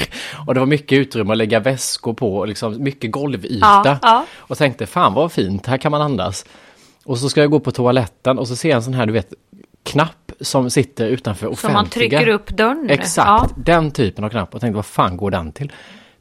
[0.47, 3.81] Och det var mycket utrymme att lägga väskor på och liksom mycket golvyta.
[3.85, 4.25] Ja, ja.
[4.37, 6.45] Och tänkte, fan vad fint, här kan man andas.
[7.05, 9.13] Och så ska jag gå på toaletten och så ser jag en sån här, du
[9.13, 9.33] vet,
[9.83, 11.69] knapp som sitter utanför offentliga.
[11.69, 12.89] Som man trycker upp dörren.
[12.89, 13.49] Exakt, Ja.
[13.55, 14.55] den typen av knapp.
[14.55, 15.71] Och tänkte, vad fan går den till?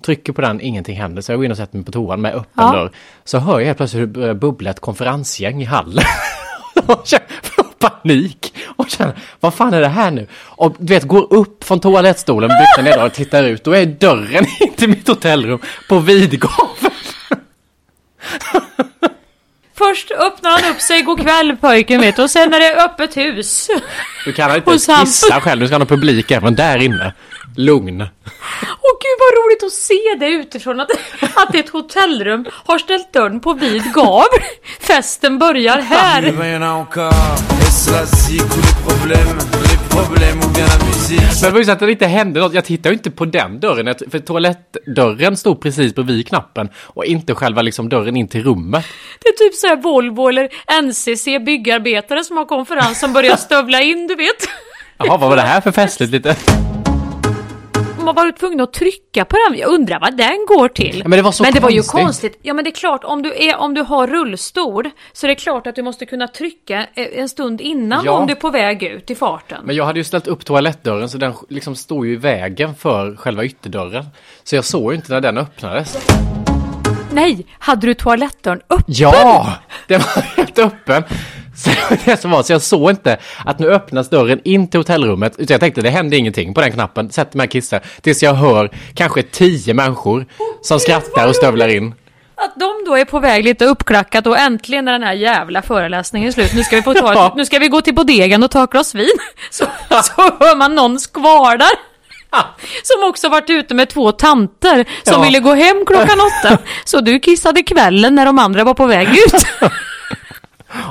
[0.04, 1.22] Trycker på den, ingenting händer.
[1.22, 2.72] Så jag går in och sätter mig på toan med öppen Ja.
[2.72, 2.90] dörr.
[3.24, 6.04] Så hör jag helt plötsligt hur det börjar bubbla ett konferensgäng i hallen.
[7.78, 10.26] Panik och känner, vad fan är det här nu?
[10.34, 13.64] Och du vet, går upp från toalettstolen, byxorna neddragna och tittar ut.
[13.64, 15.58] Då är dörren in till mitt hotellrum
[15.88, 16.92] på vid gavel.
[19.78, 23.70] Först öppnar han upp sig, god kväll pojken vet och sen är det öppet hus.
[24.24, 27.12] Du kan inte kissa själv, du ska ha någon publik även där inne.
[27.58, 28.00] Lugn.
[28.62, 30.90] Åh gud vad roligt att se det utifrån att,
[31.34, 34.40] att ett hotellrum har ställt dörren på vid gavel.
[34.80, 36.22] Festen börjar här.
[36.22, 36.36] Men
[41.42, 42.54] det var ju så att det inte hände något.
[42.54, 43.94] Jag tittade ju inte på den dörren.
[44.10, 46.68] För toalettdörren stod precis bredvid knappen.
[46.76, 48.84] Och inte själva liksom dörren in till rummet.
[49.22, 50.48] Det är typ så här Volvo eller
[50.82, 54.48] NCC byggarbetare som har konferens som börjar stövla in, du vet.
[54.98, 56.36] Jaha, vad var det här för festligt lite?
[58.08, 59.58] Man var ju tvungen att trycka på den.
[59.58, 60.98] Jag undrar vad den går till.
[61.04, 62.00] Ja, men det var så Men det var ju konstigt.
[62.04, 62.38] konstigt.
[62.42, 65.34] Ja men det är klart, om du, är, om du har rullstol så är det
[65.34, 68.12] klart att du måste kunna trycka eh, en stund innan Ja.
[68.12, 69.58] om du är på väg ut i farten.
[69.64, 73.16] Men jag hade ju ställt upp toalettdörren så den liksom stod ju i vägen för
[73.16, 74.04] själva ytterdörren.
[74.44, 75.98] Så jag såg ju inte när den öppnades.
[77.12, 78.84] Nej, hade du toalettdörren öppen?
[78.86, 79.52] Ja!
[79.86, 81.02] Den var helt öppen.
[81.64, 81.70] Så
[82.04, 85.32] det som var, så jag såg inte att nu öppnas dörren in till hotellrummet.
[85.38, 87.10] Utan jag tänkte det hände ingenting på den knappen.
[87.10, 87.80] Sätter mig och kissar.
[88.00, 90.26] Tills jag hör kanske tio människor
[90.62, 91.94] som skrattar och stövlar in.
[92.34, 96.32] Att de då är på väg lite uppklackat och äntligen är den här jävla föreläsningen
[96.32, 96.54] slut.
[96.54, 97.32] Nu ska vi få ta Ja.
[97.36, 99.08] nu ska vi gå till bodegan och ta ett glas vin.
[99.50, 101.88] Så, så hör man någon skvardar.
[102.82, 105.20] Som också varit ute med två tanter som Ja.
[105.22, 106.58] ville gå hem klockan åtta.
[106.84, 109.46] Så du kissade kvällen när de andra var på väg ut.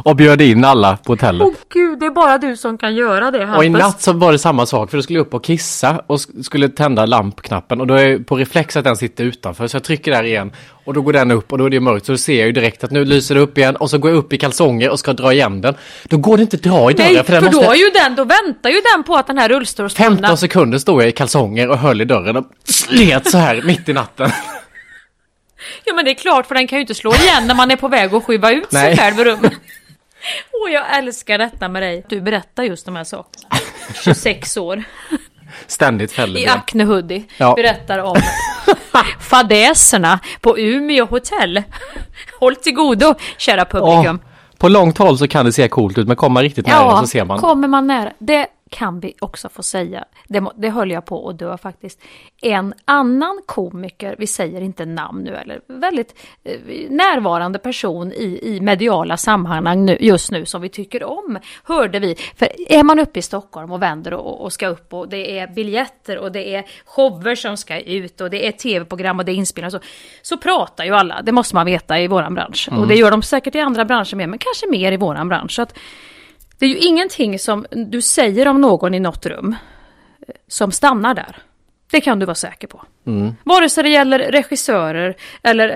[0.04, 1.48] Och bjöd in alla på hotellet.
[1.48, 4.32] Åh gud, det är bara du som kan göra det Och i natt så var
[4.32, 7.82] det samma sak, för då skulle jag upp och kissa och sk- skulle tända lampknappen
[7.82, 10.52] och då är på reflex att den sitter utanför så jag trycker där igen
[10.86, 12.52] och då går den upp och då är det mörkt så då ser jag ju
[12.52, 15.00] direkt att nu lyser det upp igen och så går jag upp i kalsonger och
[15.00, 15.76] ska dra igen den.
[16.04, 18.16] Då går det inte att dra i dörren Nej, för, den då, är ju den,
[18.16, 20.16] då väntar ju den på att den här rullstolsbundna...
[20.18, 23.90] 15 sekunder stod jag i kalsonger och höll i dörren och slet så här mitt
[23.90, 24.32] i natten.
[25.86, 27.76] Ja men det är klart för den kan ju inte slå igen när man är
[27.76, 29.54] på väg att skiva ut sig själv i rummet.
[30.64, 32.06] Åh jag älskar detta med dig.
[32.10, 33.48] Du berättar just de här sakerna.
[34.04, 34.84] 26 år.
[35.68, 36.52] Ständigt fäller I det.
[36.52, 37.24] Acne Hoodie.
[37.38, 37.54] Ja.
[37.56, 38.16] Berättar om
[39.20, 41.64] fadäserna på Umeå hotell.
[42.40, 44.20] Håll till godo kära publikum.
[44.24, 47.00] Åh, på långt håll så kan det se coolt ut men kommer man riktigt nära
[47.02, 47.40] så ser man.
[47.40, 48.12] kommer man nära.
[48.20, 52.02] Det kan vi också få säga, det, det höll jag på att dö faktiskt,
[52.42, 56.60] en annan komiker, vi säger inte namn nu, eller väldigt eh,
[56.90, 62.16] närvarande person i, i mediala sammanhang nu, just nu som vi tycker om, hörde vi.
[62.36, 65.48] För är man uppe i Stockholm och vänder och, och ska upp och det är
[65.48, 69.36] biljetter och det är shower som ska ut och det är tv-program och det är
[69.36, 69.80] inspelningar så,
[70.22, 72.70] så pratar ju alla, det måste man veta i våran bransch.
[72.72, 75.52] Och det gör de säkert i andra branscher med, men kanske mer i våran bransch.
[75.52, 75.74] Så att,
[76.60, 79.56] det är ju ingenting som du säger om någon i något rum
[80.28, 81.36] eh, som stannar där.
[81.92, 82.82] Det kan du vara säker på.
[83.44, 85.70] Vare sig det gäller regissörer eller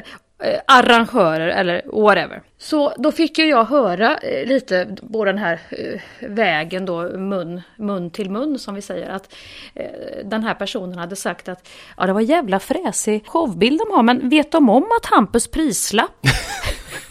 [0.44, 2.42] eh, arrangörer eller whatever.
[2.58, 7.62] Så då fick ju jag höra eh, lite på den här eh, vägen då mun,
[7.76, 9.36] mun till mun som vi säger att
[9.76, 9.86] eh,
[10.26, 14.30] den här personen hade sagt att ja det var jävla fräsig showbild de har men
[14.30, 16.28] vet de om att Hampus prislapp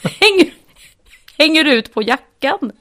[0.20, 0.54] hänger,
[1.38, 2.72] hänger ut på jackan?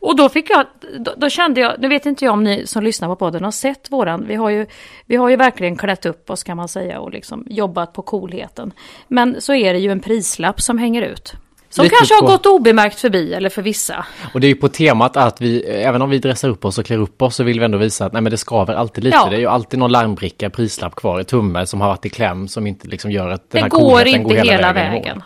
[0.00, 0.66] Och då fick jag,
[0.98, 3.50] då, då kände jag, nu vet inte jag om ni som lyssnar på podden har
[3.50, 4.66] sett våran, vi har ju,
[5.06, 8.72] vi har ju verkligen klätt upp oss kan man säga och liksom jobbat på coolheten.
[9.08, 11.32] Men så är det ju en prislapp som hänger ut.
[11.72, 14.06] Som Lite kanske har på- gått obemärkt förbi, eller för vissa.
[14.34, 16.86] Och det är ju på temat att vi, även om vi dressar upp oss och
[16.86, 19.16] klär upp oss så vill vi ändå visa att nej men det skaver alltid lite.
[19.16, 19.28] Ja.
[19.30, 22.48] Det är ju alltid någon larmbricka, prislapp kvar, i tumme som har varit i kläm
[22.48, 24.74] som inte liksom gör att den Det här går inte går hela, i mål.
[24.74, 25.22] vägen.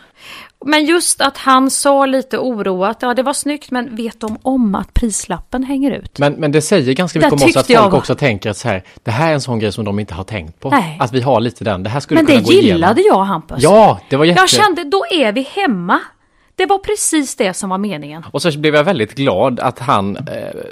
[0.67, 4.75] Men just att han sa lite oroat, ja det var snyggt, men vet de om
[4.75, 6.19] att prislappen hänger ut?
[6.19, 8.57] Men, men det säger ganska mycket om oss att jag folk var- också tänker att
[8.57, 10.69] så här, det här är en sån grej som de inte har tänkt på.
[10.69, 10.97] Nej.
[11.01, 12.67] Att vi har lite den, det här skulle Men kunna det gå igenom.
[12.67, 13.57] gillade jag Hampus.
[13.63, 14.41] Ja, det var jätte...
[14.41, 15.99] Jag kände, då är vi hemma.
[16.57, 18.23] Det var precis det som var meningen.
[18.31, 20.23] Och så blev jag väldigt glad att han eh,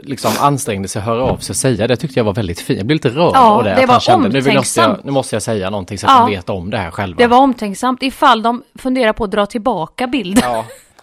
[0.04, 1.96] liksom ansträngde sig att höra av sig och säga det.
[1.96, 2.78] tyckte jag var väldigt fint.
[2.78, 3.70] Jag blev lite rörd Ja, av det.
[3.70, 5.06] det att var han kände, nu, vill måste jag, omtänksamt.
[5.06, 6.26] nu måste jag säga någonting så att Ja.
[6.26, 7.18] de vet om det här själva.
[7.18, 10.44] Det var omtänksamt ifall de funderar på att dra tillbaka bilden.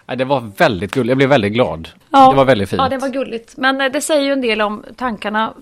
[0.07, 1.09] Ja, det var väldigt gulligt.
[1.09, 1.89] Jag blev väldigt glad.
[2.11, 2.31] Ja.
[2.31, 2.83] Det var väldigt fint.
[2.83, 3.57] Ja, det var gulligt.
[3.57, 5.53] Men eh, det säger ju en del om tankarna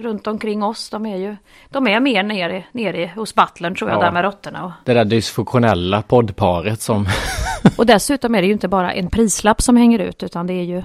[0.00, 0.90] runt omkring oss.
[0.90, 1.36] De är ju
[1.68, 4.04] de är mer nere, nere hos butlern tror jag, Ja.
[4.04, 4.64] där med råttorna.
[4.64, 7.06] Och, Det där dysfunktionella poddparet som...
[7.78, 10.64] och dessutom är det ju inte bara en prislapp som hänger ut, utan det är
[10.64, 10.82] ju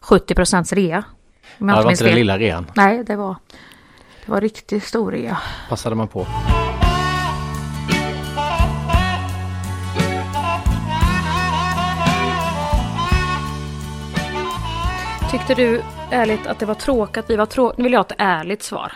[0.00, 1.04] 70 procents rea.
[1.58, 2.66] Ja, det var inte den lilla rean.
[2.74, 3.36] Nej, det var,
[4.26, 5.38] det var riktigt stor rea.
[5.68, 6.26] Passade man på.
[15.30, 17.74] Tyckte du ärligt att det var tråkigt att vi var tråkiga?
[17.78, 18.92] Nu vill jag ha ett ärligt svar.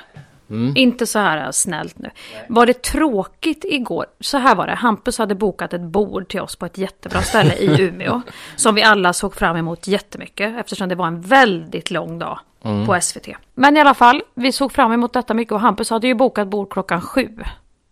[0.50, 0.72] Mm.
[0.76, 2.10] Inte så här snällt nu.
[2.48, 4.06] Var det tråkigt igår?
[4.20, 4.74] Så här var det.
[4.74, 8.20] Hampus hade bokat ett bord till oss på ett jättebra ställe i Umeå.
[8.56, 10.58] som vi alla såg fram emot jättemycket.
[10.60, 12.86] Eftersom det var en väldigt lång dag Mm.
[12.86, 13.28] på SVT.
[13.54, 15.52] Men i alla fall, vi såg fram emot detta mycket.
[15.52, 17.28] Och Hampus hade ju bokat bord klockan sju.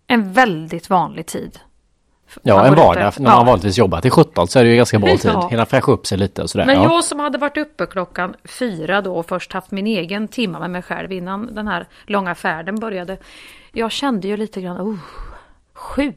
[0.07, 1.59] En väldigt vanlig tid.
[2.43, 3.13] Ja, en vardag.
[3.19, 3.45] När man ja.
[3.45, 5.31] vanligtvis jobbar till 17 så är det ju ganska bra tid.
[5.35, 5.49] Ja.
[5.51, 6.67] Hinna fräscha upp sig lite och sådär.
[6.67, 6.83] Men ja.
[6.83, 10.71] jag som hade varit uppe klockan fyra då och först haft min egen timma med
[10.71, 13.17] mig själv innan den här långa färden började.
[13.73, 14.99] Jag kände ju lite grann, oh,
[15.75, 16.13] sju.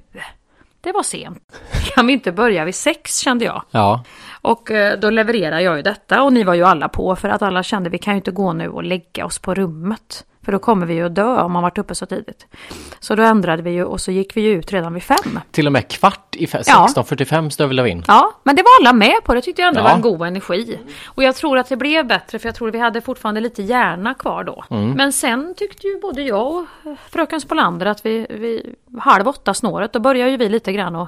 [0.82, 1.40] Det var sent.
[1.96, 3.64] Kan vi inte börja vid sex kände jag.
[3.72, 4.04] ja.
[4.42, 7.42] Och eh, då levererade jag ju detta och ni var ju alla på för att
[7.42, 10.26] alla kände vi kan ju inte gå nu och lägga oss på rummet.
[10.46, 12.46] För då kommer vi ju att dö om man varit uppe så tidigt.
[13.00, 15.40] Så då ändrade vi ju och så gick vi ju ut redan vid fem.
[15.52, 16.88] Till och med kvart i fe- Ja.
[16.96, 18.04] 16.45 stövlade vi in.
[18.08, 19.34] Ja, men det var alla med på.
[19.34, 19.84] Det tyckte jag ändå Ja.
[19.84, 20.80] var en god energi.
[21.06, 24.14] Och jag tror att det blev bättre för jag tror vi hade fortfarande lite hjärna
[24.14, 24.64] kvar då.
[24.70, 24.92] Mm.
[24.92, 26.66] Men sen tyckte ju både jag och
[27.10, 31.08] fröken Spolander att vi, vi halv åtta snåret, då började ju vi lite grann och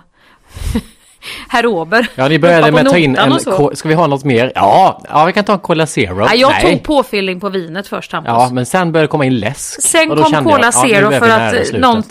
[1.50, 2.08] Herr Ober.
[2.16, 3.40] Ja, ni började med att ta in en...
[3.74, 4.52] Ska vi ha något mer?
[4.56, 6.26] Ja, ja vi kan ta en Cola Zero.
[6.26, 8.30] Nej, jag tog påfyllning på vinet först Hampus.
[8.30, 9.82] Ja, men sen började det komma in läsk.
[9.82, 12.04] Sen kom Cola ja, Zero vi för att någon,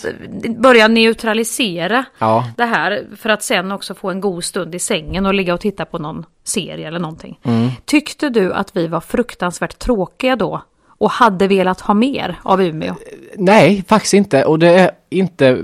[0.63, 2.45] börja neutralisera Ja.
[2.57, 3.05] det här.
[3.17, 5.99] För att sen också få en god stund i sängen och ligga och titta på
[5.99, 7.39] någon serie eller någonting.
[7.45, 7.69] Mm.
[7.85, 10.63] Tyckte du att vi var fruktansvärt tråkiga då?
[10.99, 12.95] Och hade velat ha mer av Umeå?
[13.37, 14.45] Nej, faktiskt inte.
[14.45, 15.59] Och det är inte...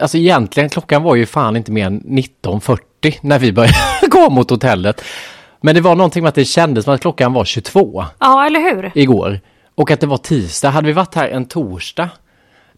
[0.00, 2.78] Alltså egentligen, klockan var ju fan inte mer än 19.40
[3.20, 3.74] när vi började
[4.08, 5.04] gå mot hotellet.
[5.60, 8.60] Men det var någonting med att det kändes som att klockan var 22 Ja, eller
[8.60, 8.92] hur?
[8.94, 9.40] igår.
[9.74, 10.70] Och att det var tisdag.
[10.70, 12.08] Hade vi varit här en torsdag,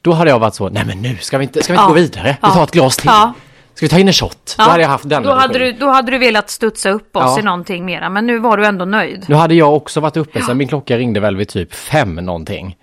[0.02, 1.88] då hade jag varit så, nej men nu ska vi inte, ska vi inte Ja.
[1.88, 2.28] gå vidare.
[2.42, 2.48] Vi Ja.
[2.54, 3.06] tar ett glas till.
[3.06, 3.32] Ja.
[3.74, 4.54] Ska vi ta in en shot?
[4.58, 7.22] Då hade jag haft den då hade, du, då hade du velat studsa upp oss
[7.26, 7.40] Ja.
[7.40, 9.24] i någonting mera, men nu var du ändå nöjd.
[9.28, 12.76] Nu hade jag också varit uppe sen min klocka ringde väl vid typ fem någonting.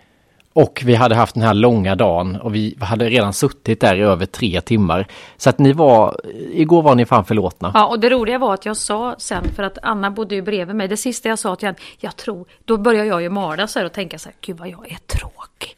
[0.54, 4.02] Och vi hade haft den här långa dagen och vi hade redan suttit där i
[4.02, 5.08] över tre timmar.
[5.38, 6.18] Så att ni var,
[6.52, 7.72] igår var ni fan förlåtna.
[7.74, 10.76] Ja, och det roliga var att jag sa sen, för att Anna bodde ju bredvid
[10.76, 13.80] mig, det sista jag sa till henne, jag tror, då börjar jag ju mala så
[13.80, 15.76] här och tänka så här, gud vad jag är tråkig.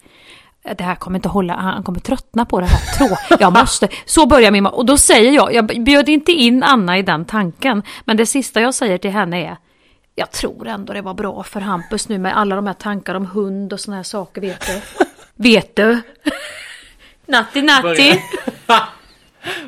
[0.78, 2.98] Det här kommer inte hålla, han kommer tröttna på det här.
[2.98, 6.64] Trå, jag måste, så börjar min ma- Och då säger jag, jag bjöd inte in
[6.64, 9.58] Anna i den tanken, men det sista jag säger till henne är,
[10.16, 13.26] jag tror ändå det var bra för Hampus nu med alla de här tankar om
[13.26, 14.82] hund och såna här saker, vet du?
[15.36, 16.02] vet du?
[17.26, 18.22] Natti natti!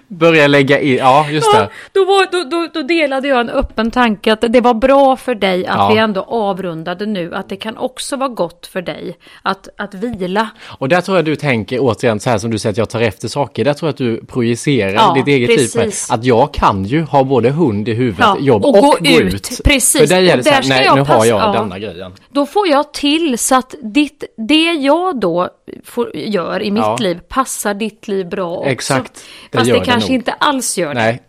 [0.08, 1.60] Börja lägga in, ja just det.
[1.60, 5.16] Ja, då, var, då, då, då delade jag en öppen tanke att det var bra
[5.16, 5.90] för dig att Ja.
[5.94, 7.36] vi ändå avrundade nu.
[7.36, 10.50] Att det kan också vara gott för dig att, att vila.
[10.80, 13.02] Och där tror jag du tänker återigen så här som du säger att jag tar
[13.02, 13.66] efter saker.
[13.66, 15.92] Där tror jag att du projicerar Ja, ditt eget liv.
[16.10, 19.22] Att jag kan ju ha både hund i huvudet, Ja, jobb och och, gå gå
[19.22, 19.34] ut.
[19.34, 19.62] ut.
[19.64, 21.52] Precis, För dig är och det så här, där nej nu har jag ja.
[21.62, 22.12] denna grejen.
[22.30, 25.50] Då får jag till så att ditt, det jag då
[25.84, 26.98] får, gör i mitt Ja.
[27.00, 28.70] liv passar ditt liv bra också.
[28.70, 30.16] Exakt, det Fast det det kanske nog.
[30.20, 31.02] inte alls gör det.
[31.02, 31.22] Nej.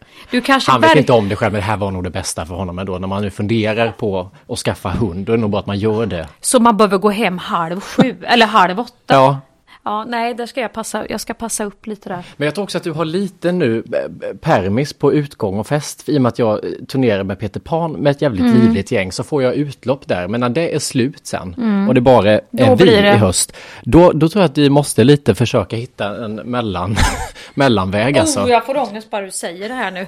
[0.45, 2.55] Kanske Han vet inte om det själv, men det här var nog det bästa för
[2.55, 2.99] honom ändå.
[2.99, 5.79] När man nu funderar på att skaffa hund, då är det nog bra att man
[5.79, 6.29] gör det.
[6.41, 8.93] Så man behöver gå hem halv sju eller halv åtta.
[9.07, 9.41] Ja,
[9.89, 12.25] Ja, nej, där ska jag passa, jag ska passa upp lite där.
[12.37, 16.09] Men jag tror också att du har lite nu eh, permis på utgång och fest.
[16.09, 18.61] I och med att jag eh, turnerar med Peter Pan med ett jävligt Mm.
[18.61, 20.29] livligt gäng så får jag utlopp där.
[20.29, 21.55] Men när det är slut sen
[21.89, 23.57] och det bara är Då vi i höst.
[23.83, 26.97] Då, då tror jag att vi måste lite försöka hitta en mellan,
[27.55, 28.41] mellanväg alltså.
[28.41, 30.07] Oh, jag får ångest bara du säger det här nu.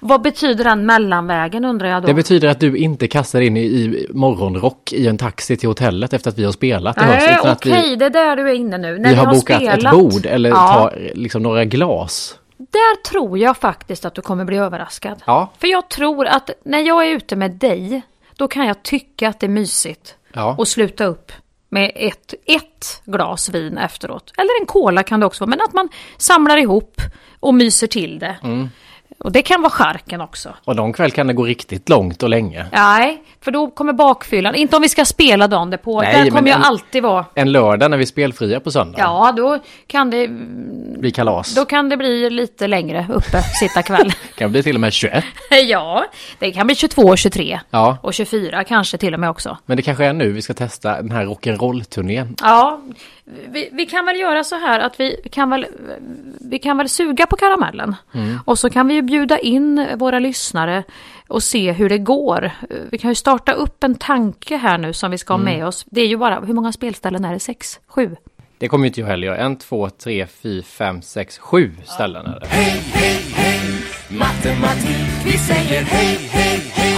[0.00, 2.06] Vad betyder den mellanvägen undrar jag då?
[2.06, 6.12] Det betyder att du inte kastar in i, i morgonrock i en taxi till hotellet
[6.12, 7.26] efter att vi har spelat i höst.
[7.26, 8.94] Nej, okej, vi, det är där du är inne nu.
[8.94, 9.84] Vi har bokat spelat.
[9.84, 12.38] ett bord eller ja, tar liksom några glas.
[12.56, 15.22] Där tror jag faktiskt att du kommer bli överraskad.
[15.26, 15.50] Ja.
[15.58, 18.02] För jag tror att när jag är ute med dig,
[18.36, 20.14] då kan jag tycka att det är mysigt.
[20.32, 20.54] Ja.
[20.58, 21.32] Och sluta upp
[21.68, 24.32] med ett, ett glas vin efteråt.
[24.36, 27.00] Eller en cola kan det också vara, men att man samlar ihop
[27.40, 28.36] och myser till det.
[28.42, 28.68] Mm.
[29.24, 30.48] Och det kan vara charken också.
[30.64, 32.66] Och någon kväll kan det gå riktigt långt och länge.
[32.72, 34.54] Nej, för då kommer bakfyllan.
[34.54, 36.00] Inte om vi ska spela dagen därpå.
[36.00, 37.24] Nej, Där men kommer en- alltid vara.
[37.34, 38.98] En lördag när vi är spelfria på söndag.
[38.98, 40.28] Ja, då kan det,
[40.98, 41.54] blir kalas.
[41.54, 44.12] då kan det bli lite längre uppe, sitta kväll.
[44.36, 45.24] Kan bli till och med 21.
[45.68, 46.04] ja,
[46.38, 49.58] det kan bli 22, 23 Ja, och 24 kanske till och med också.
[49.66, 52.34] men det kanske är nu vi ska testa den här rock'n'roll-turnén.
[52.42, 52.80] Ja,
[53.48, 55.66] vi, vi kan väl göra så här att vi kan väl,
[56.40, 57.96] vi kan väl suga på karamellen.
[58.44, 60.84] Och så kan vi ju bjuda in våra lyssnare
[61.28, 62.50] och se hur det går.
[62.90, 65.84] Vi kan ju starta upp en tanke här nu som vi ska ha med oss.
[65.90, 67.40] Det är ju bara, hur många spelställen är det?
[67.40, 67.80] Sex?
[67.86, 68.16] Sju?
[68.58, 69.36] Det kommer ju inte jag heller göra.
[69.36, 72.46] En, två, tre, fyra, fem, sex, sju ställen är det.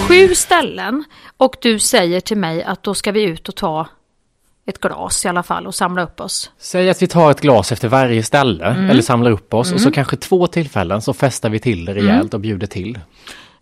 [0.08, 1.04] Sju ställen
[1.36, 3.88] och du säger till mig att då ska vi ut och ta
[4.66, 6.50] ett glas i alla fall och samla upp oss.
[6.58, 8.90] Säg att vi tar ett glas efter varje ställe Mm.
[8.90, 12.34] eller samlar upp oss och så kanske två tillfällen så festar vi till det rejält
[12.34, 12.98] och bjuder till.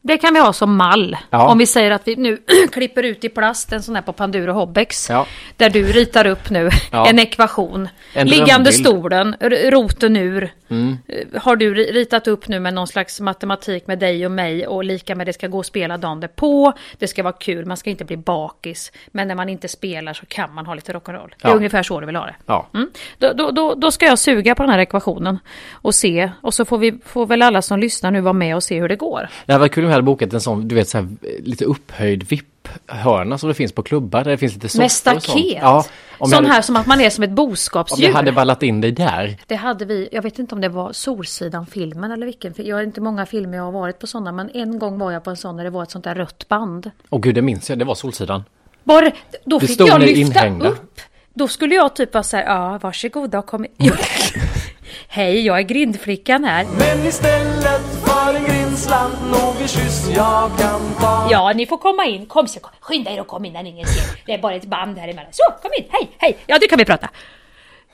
[0.03, 1.17] Det kan vi ha som mall.
[1.31, 1.49] Ja.
[1.49, 2.39] Om vi säger att vi nu
[2.73, 5.11] klipper ut i plast en sån här på Panduro Hobbex.
[5.11, 5.27] Ja.
[5.57, 7.07] Där du ritar upp nu Ja.
[7.09, 7.89] en ekvation.
[8.15, 8.75] En Liggande drömbild.
[8.87, 9.37] stolen,
[9.71, 10.53] roten ur.
[10.69, 10.99] Mm.
[11.09, 14.67] Eh, Har du ri- ritat upp nu med någon slags matematik med dig och mig
[14.67, 16.73] och lika med det ska gå och spela dagen på.
[16.99, 18.93] Det ska vara kul, man ska inte bli bakis.
[19.13, 21.31] Men när man inte spelar så kan man ha lite rock'n'roll.
[21.43, 22.35] Det är ungefär så du vill ha det.
[22.47, 22.69] Ja.
[22.75, 22.91] Mm.
[23.19, 25.39] Då, då, då, då ska jag suga på den här ekvationen
[25.73, 26.31] och se.
[26.41, 28.89] Och så får, vi, får väl alla som lyssnar nu vara med och se hur
[28.89, 29.29] det går.
[29.47, 31.09] Det varit kul om vi hade bokat en sån, du vet så här,
[31.45, 35.59] lite upphöjd VIP-hörna som det finns på klubbar där det finns lite soffor Med staket?
[35.63, 35.85] Ja,
[36.19, 38.07] om Sån hade, här som att man är som ett om boskapsdjur.
[38.09, 39.37] jag hade vallat in dig där.
[39.47, 42.55] Det hade vi, jag vet inte om det var Solsidan-filmen eller vilken.
[42.57, 45.25] Jag har inte många filmer jag har varit på sådana, men en gång var jag
[45.25, 46.91] på en sån där det var ett sånt där rött band.
[47.11, 48.45] Åh gud, det minns jag, det var Solsidan.
[48.85, 49.11] Bara,
[49.45, 50.69] då Det fick stod jag lyfta inhängda.
[50.69, 51.01] upp.
[51.35, 53.67] Då skulle jag typ vara så här, ja varsågoda och kom.
[55.09, 56.67] Hej, jag är grindflickan här.
[56.79, 58.45] Men istället för en
[58.81, 62.27] grindslant någon kyss jag kan ta Ja, ni får komma in.
[62.27, 62.71] Kom så, kom.
[62.81, 64.23] skynda er och kom in när ingen ser.
[64.27, 65.33] Det är bara ett band här emellan.
[65.33, 65.85] Så, kom in.
[65.91, 66.37] Hej, hej.
[66.47, 67.11] Ja, nu kan vi prata.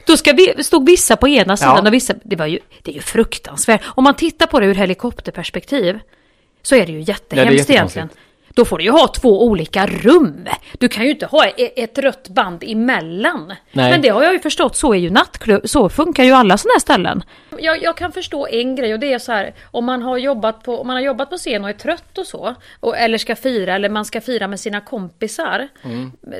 [0.06, 1.88] Då ska vi, stod vissa på ena sidan Ja.
[1.88, 2.14] och vissa...
[2.22, 3.80] Det, var ju, det är ju fruktansvärt.
[3.86, 5.98] Om man tittar på det ur helikopterperspektiv
[6.62, 7.70] så är det ju jättehemskt jättekonstigt.
[7.70, 8.08] egentligen.
[8.56, 10.48] Då får du ju ha två olika rum.
[10.78, 13.54] Du kan ju inte ha e- ett rött band emellan.
[13.72, 13.90] Nej.
[13.90, 16.72] Men det har jag ju förstått, så är ju nattklubb, så funkar ju alla sådana
[16.74, 17.22] här ställen.
[17.58, 20.62] Jag, jag kan förstå en grej och det är så här, om man har jobbat
[20.62, 23.36] på, om man har jobbat på scen och är trött och så, och, eller ska
[23.36, 25.68] fira, eller man ska fira med sina kompisar,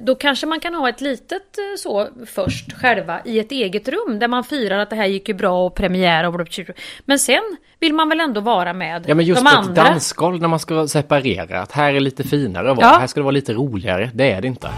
[0.03, 4.19] då kanske man kan ha ett litet eh, så först själva i ett eget rum
[4.19, 6.47] där man firar att det här gick ju bra och premiär och
[7.05, 9.85] Men sen vill man väl ändå vara med Ja men just de ett andra.
[9.85, 12.97] dansgolv när man ska separera, att här är lite finare att vara, Ja.
[13.01, 14.69] här ska det vara lite roligare, det är det inte.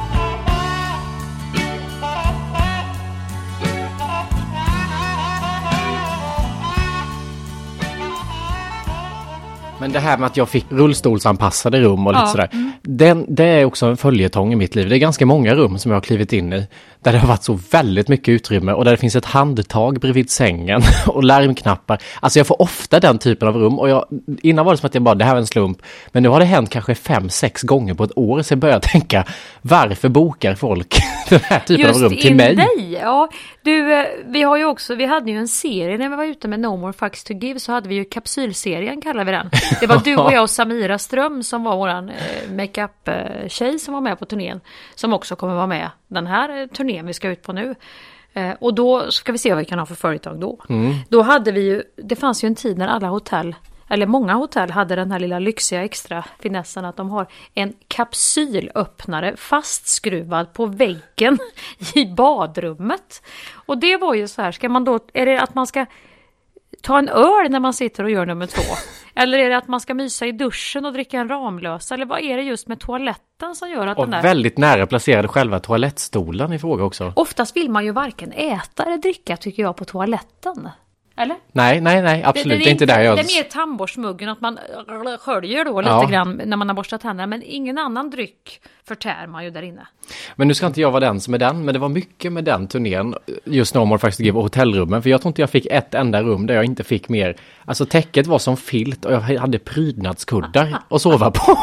[9.81, 12.27] Men det här med att jag fick rullstolsanpassade rum och lite Ja.
[12.27, 12.51] sådär.
[12.83, 14.89] den, det är också en följetong i mitt liv.
[14.89, 16.67] Det är ganska många rum som jag har klivit in i
[17.01, 20.31] där det har varit så väldigt mycket utrymme och där det finns ett handtag bredvid
[20.31, 22.03] sängen och larmknappar.
[22.21, 24.07] Alltså jag får ofta den typen av rum och jag,
[24.43, 25.83] innan var det som att jag bara, det här är en slump.
[26.13, 28.81] Men nu har det hänt kanske fem, sex gånger på ett år så jag börjar
[28.81, 29.25] tänka,
[29.63, 30.97] varför bokar folk
[31.29, 32.57] den här typen Just av rum till mig?
[32.57, 33.29] dig, ja.
[33.63, 36.49] Du, eh, vi har ju också, vi hade ju en serie när vi var ute
[36.49, 39.51] med No More Fucks To Give så hade vi ju kapsylserien kallar vi den.
[39.81, 44.01] Det var du och jag och Samira Ström som var våran eh, makeup-tjej som var
[44.01, 44.61] med på turnén.
[44.95, 47.75] Som också kommer vara med den här eh, turnén vi ska ut på nu.
[48.33, 50.59] Eh, och då ska vi se vad vi kan ha för företag då.
[50.69, 50.95] Mm.
[51.09, 53.55] Då hade vi ju, det fanns ju en tid när alla hotell
[53.91, 59.37] eller många hotell hade den här lilla lyxiga extra finessen att de har en kapsylöppnare
[59.37, 61.39] fastskruvad på väggen
[61.95, 63.23] i badrummet.
[63.67, 65.87] Och det var ju så här, ska man då, är det att man ska
[66.83, 68.63] ta en öl när man sitter och gör nummer två?
[69.15, 71.95] Eller är det att man ska mysa i duschen och dricka en Ramlösa?
[71.95, 74.23] Eller vad är det just med toaletten som gör att Och den där...
[74.23, 77.13] väldigt nära placerade själva toalettstolen i fråga också.
[77.17, 80.69] Oftast vill man ju varken äta eller dricka tycker jag på toaletten.
[81.19, 81.37] Eller?
[81.53, 82.59] Nej, nej, nej, absolut.
[82.59, 83.17] Det, är inte där jag...
[83.17, 84.59] Det är mer tandborstmuggen, att man
[85.21, 86.09] sköljer då lite Ja.
[86.11, 87.27] grann när man har borstat tänderna.
[87.27, 89.87] Men ingen annan dryck förtär man ju där inne.
[90.37, 92.45] Men nu ska inte jag vara den som är den, men det var mycket med
[92.45, 93.15] den turnén,
[93.45, 96.23] just No More Facts Give och hotellrummen, för jag tror inte jag fick ett enda
[96.23, 97.37] rum där jag inte fick mer.
[97.65, 101.59] Alltså täcket var som filt och jag hade prydnadskuddar att sova på.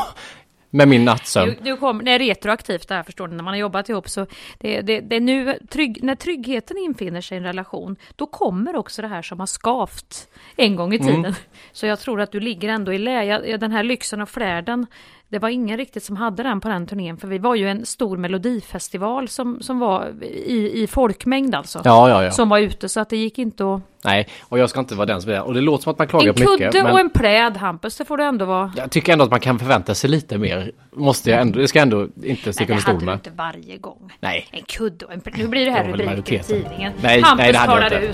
[0.76, 1.52] Med min nattsömn.
[1.52, 4.10] Nu, nu kom, det är retroaktivt det här förstår ni, när man har jobbat ihop
[4.10, 4.26] så
[4.60, 8.76] det, det, det är nu, trygg, när tryggheten infinner sig i en relation, då kommer
[8.76, 11.16] också det här som har skavt en gång i tiden.
[11.16, 11.34] Mm.
[11.72, 13.58] Så jag tror att du ligger ändå i lä.
[13.58, 14.88] Den här lyxen och flärden,
[15.30, 17.86] det var ingen riktigt som hade den på den turnén, för vi var ju en
[17.86, 21.82] stor melodifestival som, som var i, i folkmängd alltså.
[21.84, 22.32] Ja, ja, ja.
[22.32, 23.82] Som var ute, så att det gick inte att...
[24.04, 26.08] Nej, och jag ska inte vara den som är Och det låter som att man
[26.08, 26.72] klagar En på mycket.
[26.72, 28.72] kudde men och en pläd, Hampus, det får du ändå vara.
[28.78, 30.72] Jag tycker ändå att man kan förvänta sig lite mer.
[30.94, 33.14] Måste jag ändå, det ska jag ändå inte sticka det under hade stol du med.
[33.16, 34.12] inte varje gång.
[34.20, 34.48] Nej.
[34.52, 35.38] En kudde och en pläd.
[35.38, 36.94] Nu blir det här Det rubriker i tidningen.
[37.02, 38.10] Nej, Hampus nej, det hade jag talar inte.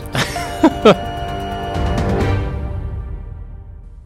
[0.90, 0.96] ut.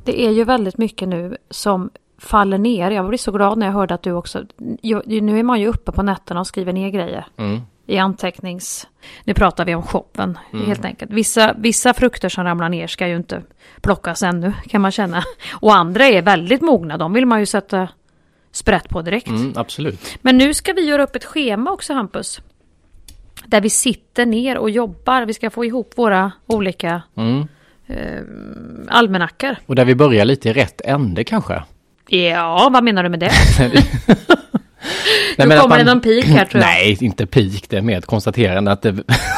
[0.06, 2.92] Det är ju väldigt mycket nu som faller ner.
[2.92, 4.46] Jag blir så glad när jag hörde att du också...
[5.06, 7.26] Nu är man ju uppe på nätterna och skriver ner grejer.
[7.38, 7.62] Mm.
[7.88, 8.88] I antecknings...
[9.24, 10.66] Nu pratar vi om shoppen Mm.
[10.68, 11.12] helt enkelt.
[11.12, 13.42] Vissa, vissa frukter som ramlar ner ska ju inte
[13.82, 15.24] plockas ännu kan man känna.
[15.54, 16.98] Och andra är väldigt mogna.
[16.98, 17.88] De vill man ju sätta
[18.52, 19.28] sprätt på direkt.
[19.28, 20.18] Mm, absolut.
[20.22, 22.42] Men nu ska vi göra upp ett schema också Hampus.
[23.46, 25.26] Där vi sitter ner och jobbar.
[25.26, 27.48] Vi ska få ihop våra olika Mm.
[27.88, 28.22] eh,
[28.88, 29.56] almanackor.
[29.66, 31.64] Och där vi börjar lite i rätt ände kanske.
[32.08, 33.32] Ja, vad menar du med det?
[35.38, 36.70] Nej, Nu kommer det någon peak här, tror jag.
[36.70, 37.64] Nej, inte peak.
[37.70, 38.90] Det är mer ett konstaterande att det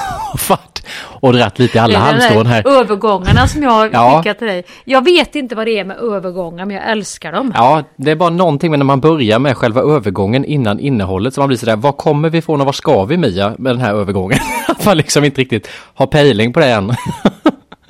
[0.09, 2.68] har varit och dratt lite i alla halmstrån här.
[2.80, 4.18] Övergångarna som jag har Ja.
[4.24, 4.63] skickat till dig.
[4.86, 7.53] Jag vet inte vad det är med övergångar, men jag älskar dem.
[7.55, 11.41] Ja, det är bara någonting med när man börjar med själva övergången innan innehållet så
[11.41, 13.93] man blir sådär, var kommer vi ifrån och var ska vi Mia med den här
[13.93, 14.39] övergången?
[14.68, 16.93] Att man liksom inte riktigt har pejling på det än.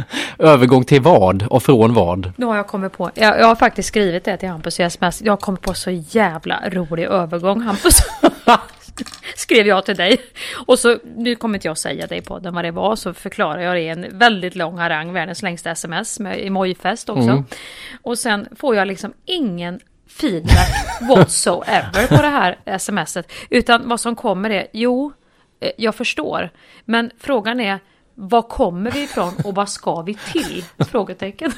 [0.40, 2.32] Övergång till vad och från vad?
[2.36, 5.22] Nu har jag kommit på, jag, jag har faktiskt skrivit det till Hampus i sms.
[5.22, 8.00] Jag kommit på så jävla rolig övergång Hampus.
[9.36, 10.18] Skrev jag till dig.
[10.66, 13.62] Och så, nu kommer inte jag säga det i podden vad det var, så förklarar
[13.62, 17.30] jag det i en väldigt lång harang, världens längsta sms med emojifest också.
[17.30, 17.46] Mm.
[18.02, 19.80] Och sen får jag liksom ingen
[20.10, 23.32] feedback whatsoever på det här smset.
[23.50, 25.12] Utan vad som kommer är, jo,
[25.60, 26.50] eh, jag förstår.
[26.86, 27.80] Men frågan är,
[28.20, 30.66] var kommer vi ifrån och vad ska vi till?
[30.92, 31.52] Frågetecken.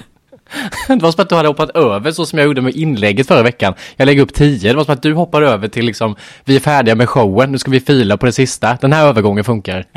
[0.87, 3.43] Det var som att du hade hoppat över så som jag gjorde med inlägget förra
[3.43, 3.73] veckan.
[3.95, 4.69] Jag lägger upp tio.
[4.71, 7.57] Det var som att du hoppar över till liksom, vi är färdiga med showen, nu
[7.57, 8.77] ska vi fila på det sista.
[8.81, 9.85] Den här övergången funkar.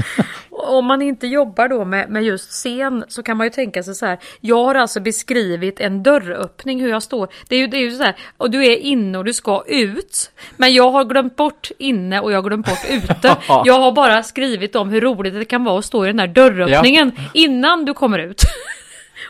[0.50, 3.94] Om man inte jobbar då med, med just scen så kan man ju tänka sig
[3.94, 4.18] så här.
[4.40, 7.28] Jag har alltså beskrivit en dörröppning hur jag står.
[7.48, 8.16] Det är ju, det är ju så här.
[8.36, 10.30] Och du är inne och du ska ut.
[10.56, 13.36] Men jag har glömt bort inne och jag har glömt bort ute.
[13.64, 16.26] Jag har bara skrivit om hur roligt det kan vara att stå i den där
[16.26, 18.42] dörröppningen innan du kommer ut.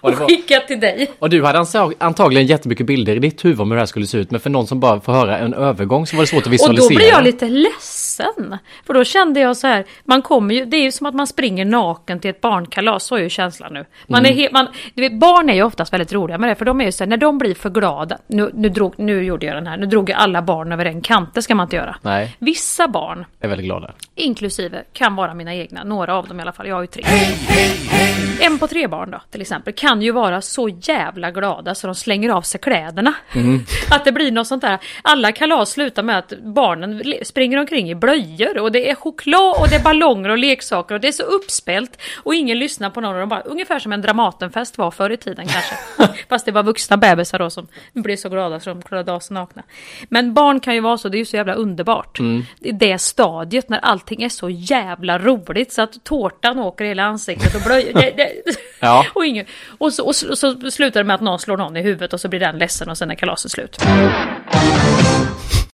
[0.01, 1.11] Och Och skickat till dig.
[1.19, 1.65] Och du hade
[1.99, 4.31] antagligen jättemycket bilder i ditt huvud om hur det här skulle se ut.
[4.31, 6.53] Men för någon som bara får höra en övergång så var det svårt att Och
[6.53, 6.89] visualisera.
[6.89, 8.59] då blir jag lite ledsen.
[8.87, 11.27] För då kände jag så här, man kommer ju, det är ju som att man
[11.27, 13.85] springer naken till ett barnkalas, så är ju känslan nu.
[14.07, 14.39] Man Mm.
[14.39, 16.85] är man, du vet, barn är ju oftast väldigt roliga med det, för de är
[16.85, 19.67] ju så här, när de blir för glada, nu, nu, drog, nu gjorde jag den
[19.67, 21.97] här, nu drog jag alla barn över en kant, det ska man inte göra.
[22.03, 23.93] Nej, Vissa barn, är väldigt glad där.
[24.15, 27.03] inklusive, kan vara mina egna, några av dem i alla fall, jag har ju tre.
[27.07, 31.31] Hej, hej, hej En på tre barn då, till exempel, kan ju vara så jävla
[31.31, 33.15] glada så de slänger av sig kläderna.
[33.33, 33.61] Mm.
[33.91, 34.79] Att det blir något sånt där.
[35.03, 39.69] Alla kalas slutar med att barnen springer omkring i blöjor och det är choklad och
[39.69, 43.15] det är ballonger och leksaker och det är så uppspelt och ingen lyssnar på någon.
[43.15, 45.75] Och de bara, ungefär som en Dramatenfest var förr i tiden kanske.
[46.29, 49.35] Fast det var vuxna bebisar då som blev så glada så de klarade av sig
[49.35, 49.63] nakna.
[50.09, 52.19] Men barn kan ju vara så, det är ju så jävla underbart.
[52.19, 52.43] Mm.
[52.61, 57.03] I det stadiet när allting är så jävla roligt så att tårtan åker i hela
[57.03, 58.03] ansiktet och blöjor.
[58.83, 59.07] Ja.
[59.13, 59.47] och, ingen,
[59.79, 62.13] och, så, och, så, och så slutar det med att någon slår någon i huvudet
[62.13, 63.77] och så blir den ledsen och sen är kalaset slut.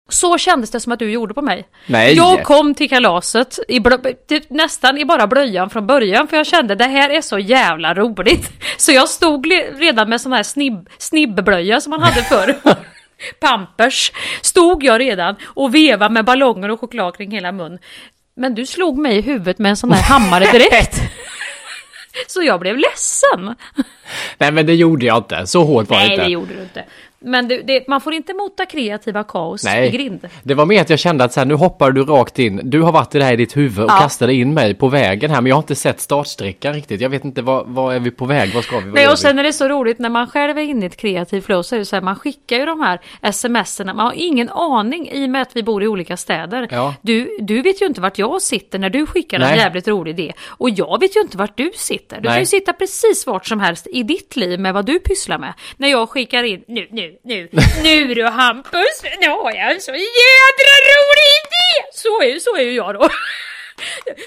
[0.09, 1.65] Så kändes det som att du gjorde på mig.
[1.87, 2.15] Nej.
[2.15, 3.83] Jag kom till kalaset i
[4.29, 7.95] typ nästan i bara blöjan från början för jag kände det här är så jävla
[7.95, 8.51] roligt.
[8.77, 12.57] Så jag stod redan med sån här snibb, snibbblöja som man hade förr.
[13.41, 14.13] Pampers.
[14.43, 17.79] Stod jag redan och vevade med ballonger och choklad kring hela mun.
[18.37, 21.01] Men du slog mig i huvudet med en sån här hammare direkt.
[22.27, 23.55] Så jag blev ledsen.
[24.39, 26.25] Nej men det gjorde jag inte, så hårt var det Nej, inte.
[26.25, 26.85] det gjorde du inte.
[27.25, 30.29] Men det, det, man får inte mota kreativa kaos i grind.
[30.43, 32.61] det var mer att jag kände att så här, nu hoppar du rakt in.
[32.65, 33.99] Du har varit i det här i ditt huvud och Ja.
[34.01, 37.01] kastade in mig på vägen här, men jag har inte sett startsträckan riktigt.
[37.01, 38.55] Jag vet inte, vad, vad är vi på väg?
[38.55, 38.85] Vad ska vi?
[38.85, 39.41] Vad Nej, och sen vi?
[39.41, 41.79] är det så roligt när man själv är inne i ett kreativt flow så är
[41.79, 43.01] det så här, man skickar ju de här
[43.33, 46.69] smserna, man har ingen aning i och med att vi bor i olika städer.
[46.71, 46.95] Ja.
[47.03, 49.59] Du, du vet ju inte vart jag sitter när du skickar en Nej.
[49.59, 50.33] jävligt rolig idé.
[50.49, 52.17] Och jag vet ju inte vart du sitter.
[52.17, 52.41] Du kan Nej.
[52.41, 55.53] ju sitta precis vart som helst i ditt liv med vad du pysslar med.
[55.77, 57.49] När jag skickar in, nu, nu, nu,
[57.83, 61.91] nu du Hampus, nu har jag en så jädra rolig idé!
[61.93, 63.09] Så är, så är ju jag då.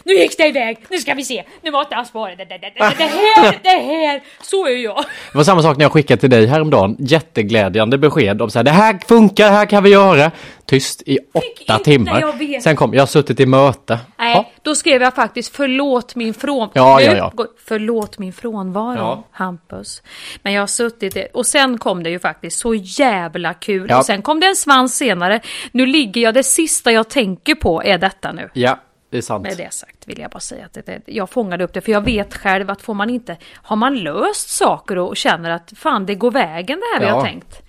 [0.04, 2.72] Nu gick det iväg, nu ska vi se, nu matar han spåret, det, det, det,
[2.98, 4.98] det, här, det här, så är jag.
[5.32, 6.96] Det var samma sak när jag skickade till dig häromdagen.
[7.00, 10.32] Jätteglädjande besked om så här, det här funkar, det här kan vi göra.
[10.66, 12.60] Tyst i åtta timmar.
[12.62, 14.00] Sen kom, jag har suttit i möte.
[14.18, 14.46] Nej, Ja.
[14.62, 16.72] då skrev jag faktiskt förlåt min frånvaro.
[16.74, 17.46] Ja, ja, ja.
[17.68, 19.24] Förlåt min frånvaro, Ja.
[19.32, 20.02] Hampus.
[20.44, 23.88] Men jag har suttit i, och sen kom det ju faktiskt så jävla kul.
[23.90, 23.98] Ja.
[23.98, 25.40] Och sen kom det en svans senare.
[25.72, 28.50] Nu ligger jag, det sista jag tänker på är detta nu.
[28.54, 28.80] Ja,
[29.10, 29.44] det är sant.
[29.44, 32.02] Med det sagt vill jag bara säga att det, jag fångade upp det, för jag
[32.06, 36.16] vet själv att får man inte, har man löst saker och känner att fan det
[36.16, 37.16] går vägen det här vi Ja.
[37.16, 37.62] har tänkt.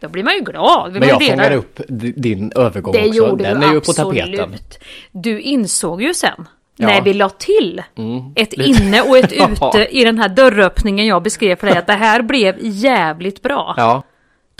[0.00, 0.92] Då blir man ju glad.
[0.92, 3.14] Men jag fångade upp di- din övergång Det också.
[3.14, 4.38] gjorde Den du är ju på absolut.
[4.38, 4.54] tapeten.
[5.12, 6.86] Du insåg ju sen, Ja.
[6.86, 8.32] när vi la till Mm.
[8.36, 8.82] ett Lite.
[8.82, 9.32] inne och ett
[9.72, 13.74] ute i den här dörröppningen jag beskrev för dig, att det här blev jävligt bra.
[13.76, 14.02] Ja,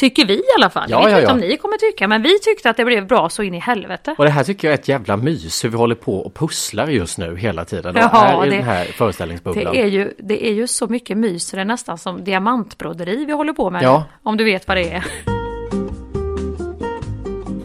[0.00, 0.90] Tycker vi i alla fall.
[0.90, 1.32] Ja, jag vet ja, inte ja.
[1.34, 4.14] om ni kommer tycka, men vi tyckte att det blev bra så in i helvete.
[4.18, 6.86] och det här tycker jag är ett jävla mys hur vi håller på och pusslar
[6.86, 7.94] just nu hela tiden.
[7.96, 9.72] Ja, är i det- den här föreställningsbubblan.
[9.72, 13.24] Det är, ju, det är ju så mycket mys, så det är nästan som diamantbroderi
[13.24, 13.82] vi håller på med.
[13.82, 14.04] Ja.
[14.22, 15.04] Om du vet vad det är.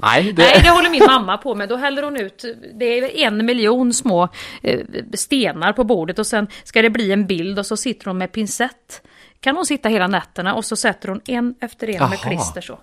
[0.02, 0.42] Nej, det...
[0.42, 1.70] Nej, det håller min mamma på med.
[1.70, 2.46] Då häller hon ut,
[2.80, 4.30] det är en miljon små
[4.64, 4.80] eh,
[5.14, 8.32] stenar på bordet och sen ska det bli en bild och så sitter hon med
[8.32, 9.02] pincett.
[9.46, 12.30] Kan hon sitta hela nätterna och så sätter hon en efter en med Jaha.
[12.30, 12.78] klister så.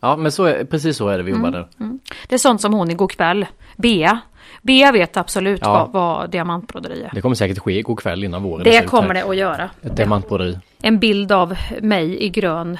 [0.00, 1.98] Ja, men så är, precis så är det vi jobbar Mm, nu.
[2.28, 3.46] Det är sånt som hon igår kväll,
[3.76, 4.20] Bea.
[4.62, 5.88] Bea vet absolut Ja.
[5.92, 7.10] vad, vad diamantbroderi är.
[7.14, 9.70] Det kommer säkert ske igår kväll innan våren Det kommer det att göra.
[9.82, 10.58] Ett diamantbroderi.
[10.82, 12.78] En bild av mig i grön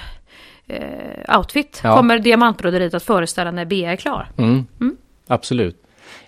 [0.67, 1.97] eh, outfit Ja.
[1.97, 4.29] kommer diamantbroderiet att föreställa när Bea är klar.
[4.39, 4.67] Mm.
[5.27, 5.83] Absolut.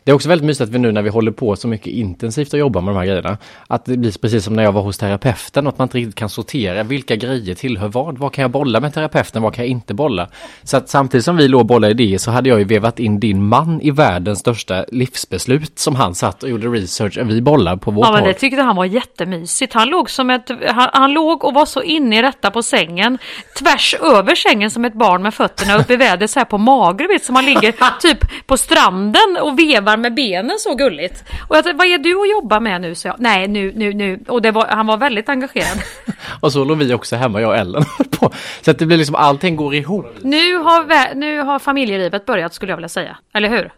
[0.08, 2.52] Det är också väldigt mysigt att vi nu när vi håller på så mycket intensivt
[2.52, 4.98] och jobbar med de här grejerna, att det blir precis som när jag var hos
[4.98, 8.18] terapeuten, att man inte riktigt kan sortera vilka grejer tillhör vad.
[8.18, 10.28] Vad kan jag bolla med terapeuten, vad kan jag inte bolla?
[10.62, 13.20] Så att samtidigt som vi låg och bollade idéer så hade jag ju vevat in
[13.20, 17.76] din man i världens största livsbeslut som han satt och gjorde research och vi bollar
[17.76, 19.72] på vårt Ja men det tyckte han var jättemysigt.
[19.72, 23.18] Han låg, som ett, han, han låg och var så inne i detta på sängen.
[23.58, 27.04] Tvärs över sängen som ett barn med fötterna upp i vädret så här på mage.
[27.04, 31.24] du vet, Som han ligger typ på stranden och vevar med benen så gulligt.
[31.48, 32.94] Och jag tänkte, vad är du och jobbar med nu?
[32.94, 34.20] Så jag, nej nu, nu, nu.
[34.28, 35.78] Och det var, han var väldigt engagerad.
[36.40, 37.84] Och så låg vi också hemma, jag och Ellen.
[38.10, 38.32] på.
[38.60, 40.06] Så att det blir liksom, allting går ihop.
[40.22, 43.16] nu, har, nu har familjelivet börjat skulle jag vilja säga.
[43.32, 43.70] Eller hur?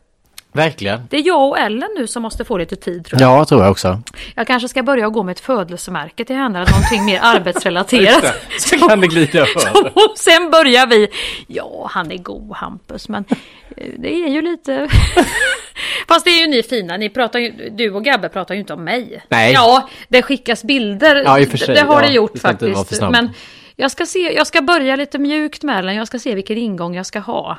[0.53, 1.01] Verkligen.
[1.11, 3.31] Det är jag och Ellen nu som måste få lite tid tror jag.
[3.31, 4.03] Ja, tror jag också.
[4.35, 8.25] Jag kanske ska börja gå med ett födelsemärke till henne, eller någonting mer arbetsrelaterat.
[8.59, 9.93] Så kan det glida över.
[9.95, 11.09] Och sen börjar vi,
[11.47, 13.25] ja han är god Hampus men
[13.77, 14.89] eh, det är ju lite...
[16.09, 18.73] Fast det är ju ni fina, ni pratar ju, du och Gabbe pratar ju inte
[18.73, 19.23] om mig.
[19.29, 19.53] Nej.
[19.53, 22.41] Ja, det skickas bilder, Ja, i och för sig, det har ja, det gjort det
[22.41, 23.01] faktiskt.
[23.01, 23.31] Men
[23.77, 26.95] jag ska, se, jag ska börja lite mjukt med den, jag ska se vilken ingång
[26.95, 27.59] jag ska ha.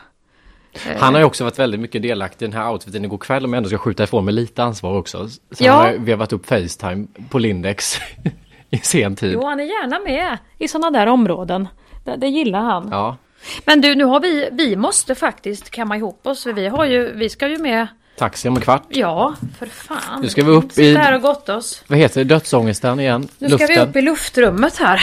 [0.98, 3.54] Han har ju också varit väldigt mycket delaktig i den här outfiten igår kväll om
[3.54, 5.28] jag ändå ska skjuta ifrån mig lite ansvar också.
[5.30, 5.72] Så Ja.
[5.74, 8.00] han har vevat upp Facetime på Lindex
[8.70, 9.32] i sen tid.
[9.34, 11.68] Jo, han är gärna med i sådana där områden.
[12.06, 12.88] Det, det gillar han.
[12.92, 13.18] Ja.
[13.66, 17.12] Men du, nu har vi, vi måste faktiskt kamma ihop oss, för vi har ju,
[17.16, 17.88] vi ska ju med
[18.22, 18.84] taxi om en kvart.
[18.90, 20.22] Ja, för fan.
[20.22, 21.84] Nu ska vi upp i- här och gotta oss.
[21.88, 22.34] Vad heter det?
[22.36, 23.28] Dödsångesten igen?
[23.40, 25.00] Nu ska vi upp i luftrummet här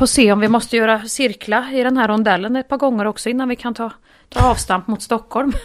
[0.00, 3.28] och se om vi måste göra cirkla i den här rondellen ett par gånger också
[3.28, 3.90] innan vi kan ta,
[4.28, 5.52] ta avstamp mot Stockholm.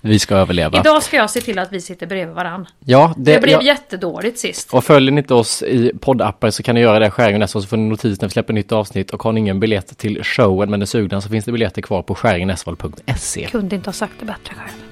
[0.00, 0.78] Vi ska överleva.
[0.80, 2.66] Idag ska jag se till att vi sitter bredvid varann.
[2.84, 3.62] Ja, Det, det, blev ja.
[3.62, 4.74] jättedåligt sist.
[4.74, 7.66] Och följer ni inte oss i poddappar så kan ni göra det Skäringen nästa så
[7.66, 10.70] får ni notis när vi släpper nytt avsnitt och har ni ingen biljett till showen
[10.70, 13.46] men är sugna så finns det biljetter kvar på skäringnäsvold.se.
[13.50, 14.85] Kunde inte ha sagt det bättre själv.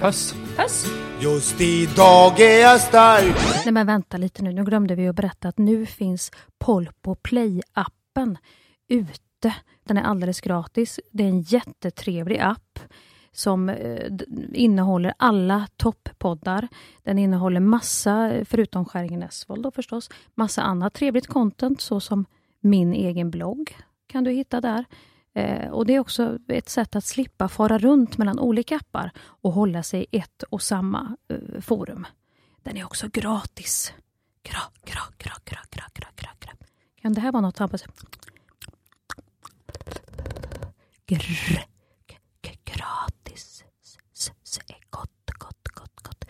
[0.00, 0.34] Puss!
[0.56, 0.86] Puss!
[1.20, 5.48] Just idag är jag stark Nej men vänta lite nu, nu glömde vi att berätta
[5.48, 8.36] att nu finns Polpo Play-appen
[8.88, 9.54] ute.
[9.84, 11.00] Den är alldeles gratis.
[11.10, 12.80] Det är en jättetrevlig app
[13.32, 14.12] som eh,
[14.52, 16.68] innehåller alla topppoddar.
[17.02, 22.26] Den innehåller massa, förutom Skäringen Esvold då förstås, massa annat trevligt content såsom
[22.60, 24.84] min egen blogg kan du hitta där.
[25.38, 29.52] Eh, och Det är också ett sätt att slippa fara runt mellan olika appar och
[29.52, 32.06] hålla sig i ett och samma eh, forum.
[32.62, 33.92] Den är också gratis.
[34.42, 36.52] Gra, gra, gra, gra, gra, gra, gra, gra.
[37.02, 37.84] Kan det här vara något Hampus?
[41.06, 41.64] Grr,
[42.42, 43.64] g-gratis.
[43.82, 46.24] S- s- s- är gott, gott, gott, gott.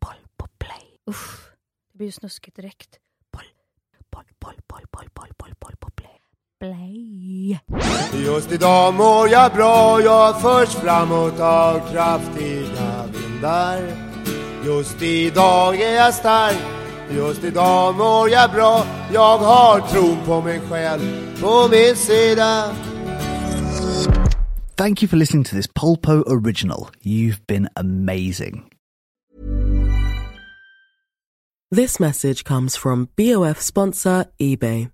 [0.00, 0.98] Boll på play.
[1.10, 1.50] Usch,
[1.92, 2.98] det blir ju snuskigt direkt.
[3.32, 3.44] Boll,
[4.10, 6.03] boll, boll, boll, boll, boll, boll, boll på play.
[6.64, 7.58] Play.
[8.24, 13.82] Just idag mår jag bra, jag förs framåt av kraftiga vindar
[14.64, 16.56] Just idag är jag stark,
[17.10, 21.00] just idag mår jag bra Jag har tron på mig själv
[21.40, 22.64] på min sida
[24.76, 26.88] Thank you for listening to this Polpo original.
[27.02, 28.64] You've been amazing.
[31.70, 34.93] This message comes from BOF sponsor eBay.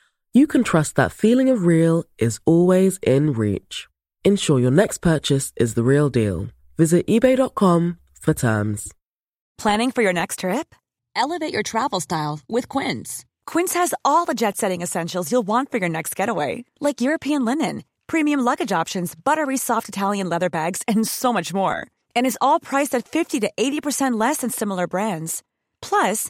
[0.33, 3.87] you can trust that feeling of real is always in reach.
[4.23, 6.47] Ensure your next purchase is the real deal.
[6.77, 8.91] Visit eBay.com for terms.
[9.57, 10.73] Planning for your next trip?
[11.15, 13.25] Elevate your travel style with Quince.
[13.45, 17.43] Quince has all the jet setting essentials you'll want for your next getaway, like European
[17.45, 21.85] linen, premium luggage options, buttery soft Italian leather bags, and so much more.
[22.15, 25.43] And is all priced at 50 to 80% less than similar brands.
[25.81, 26.29] Plus,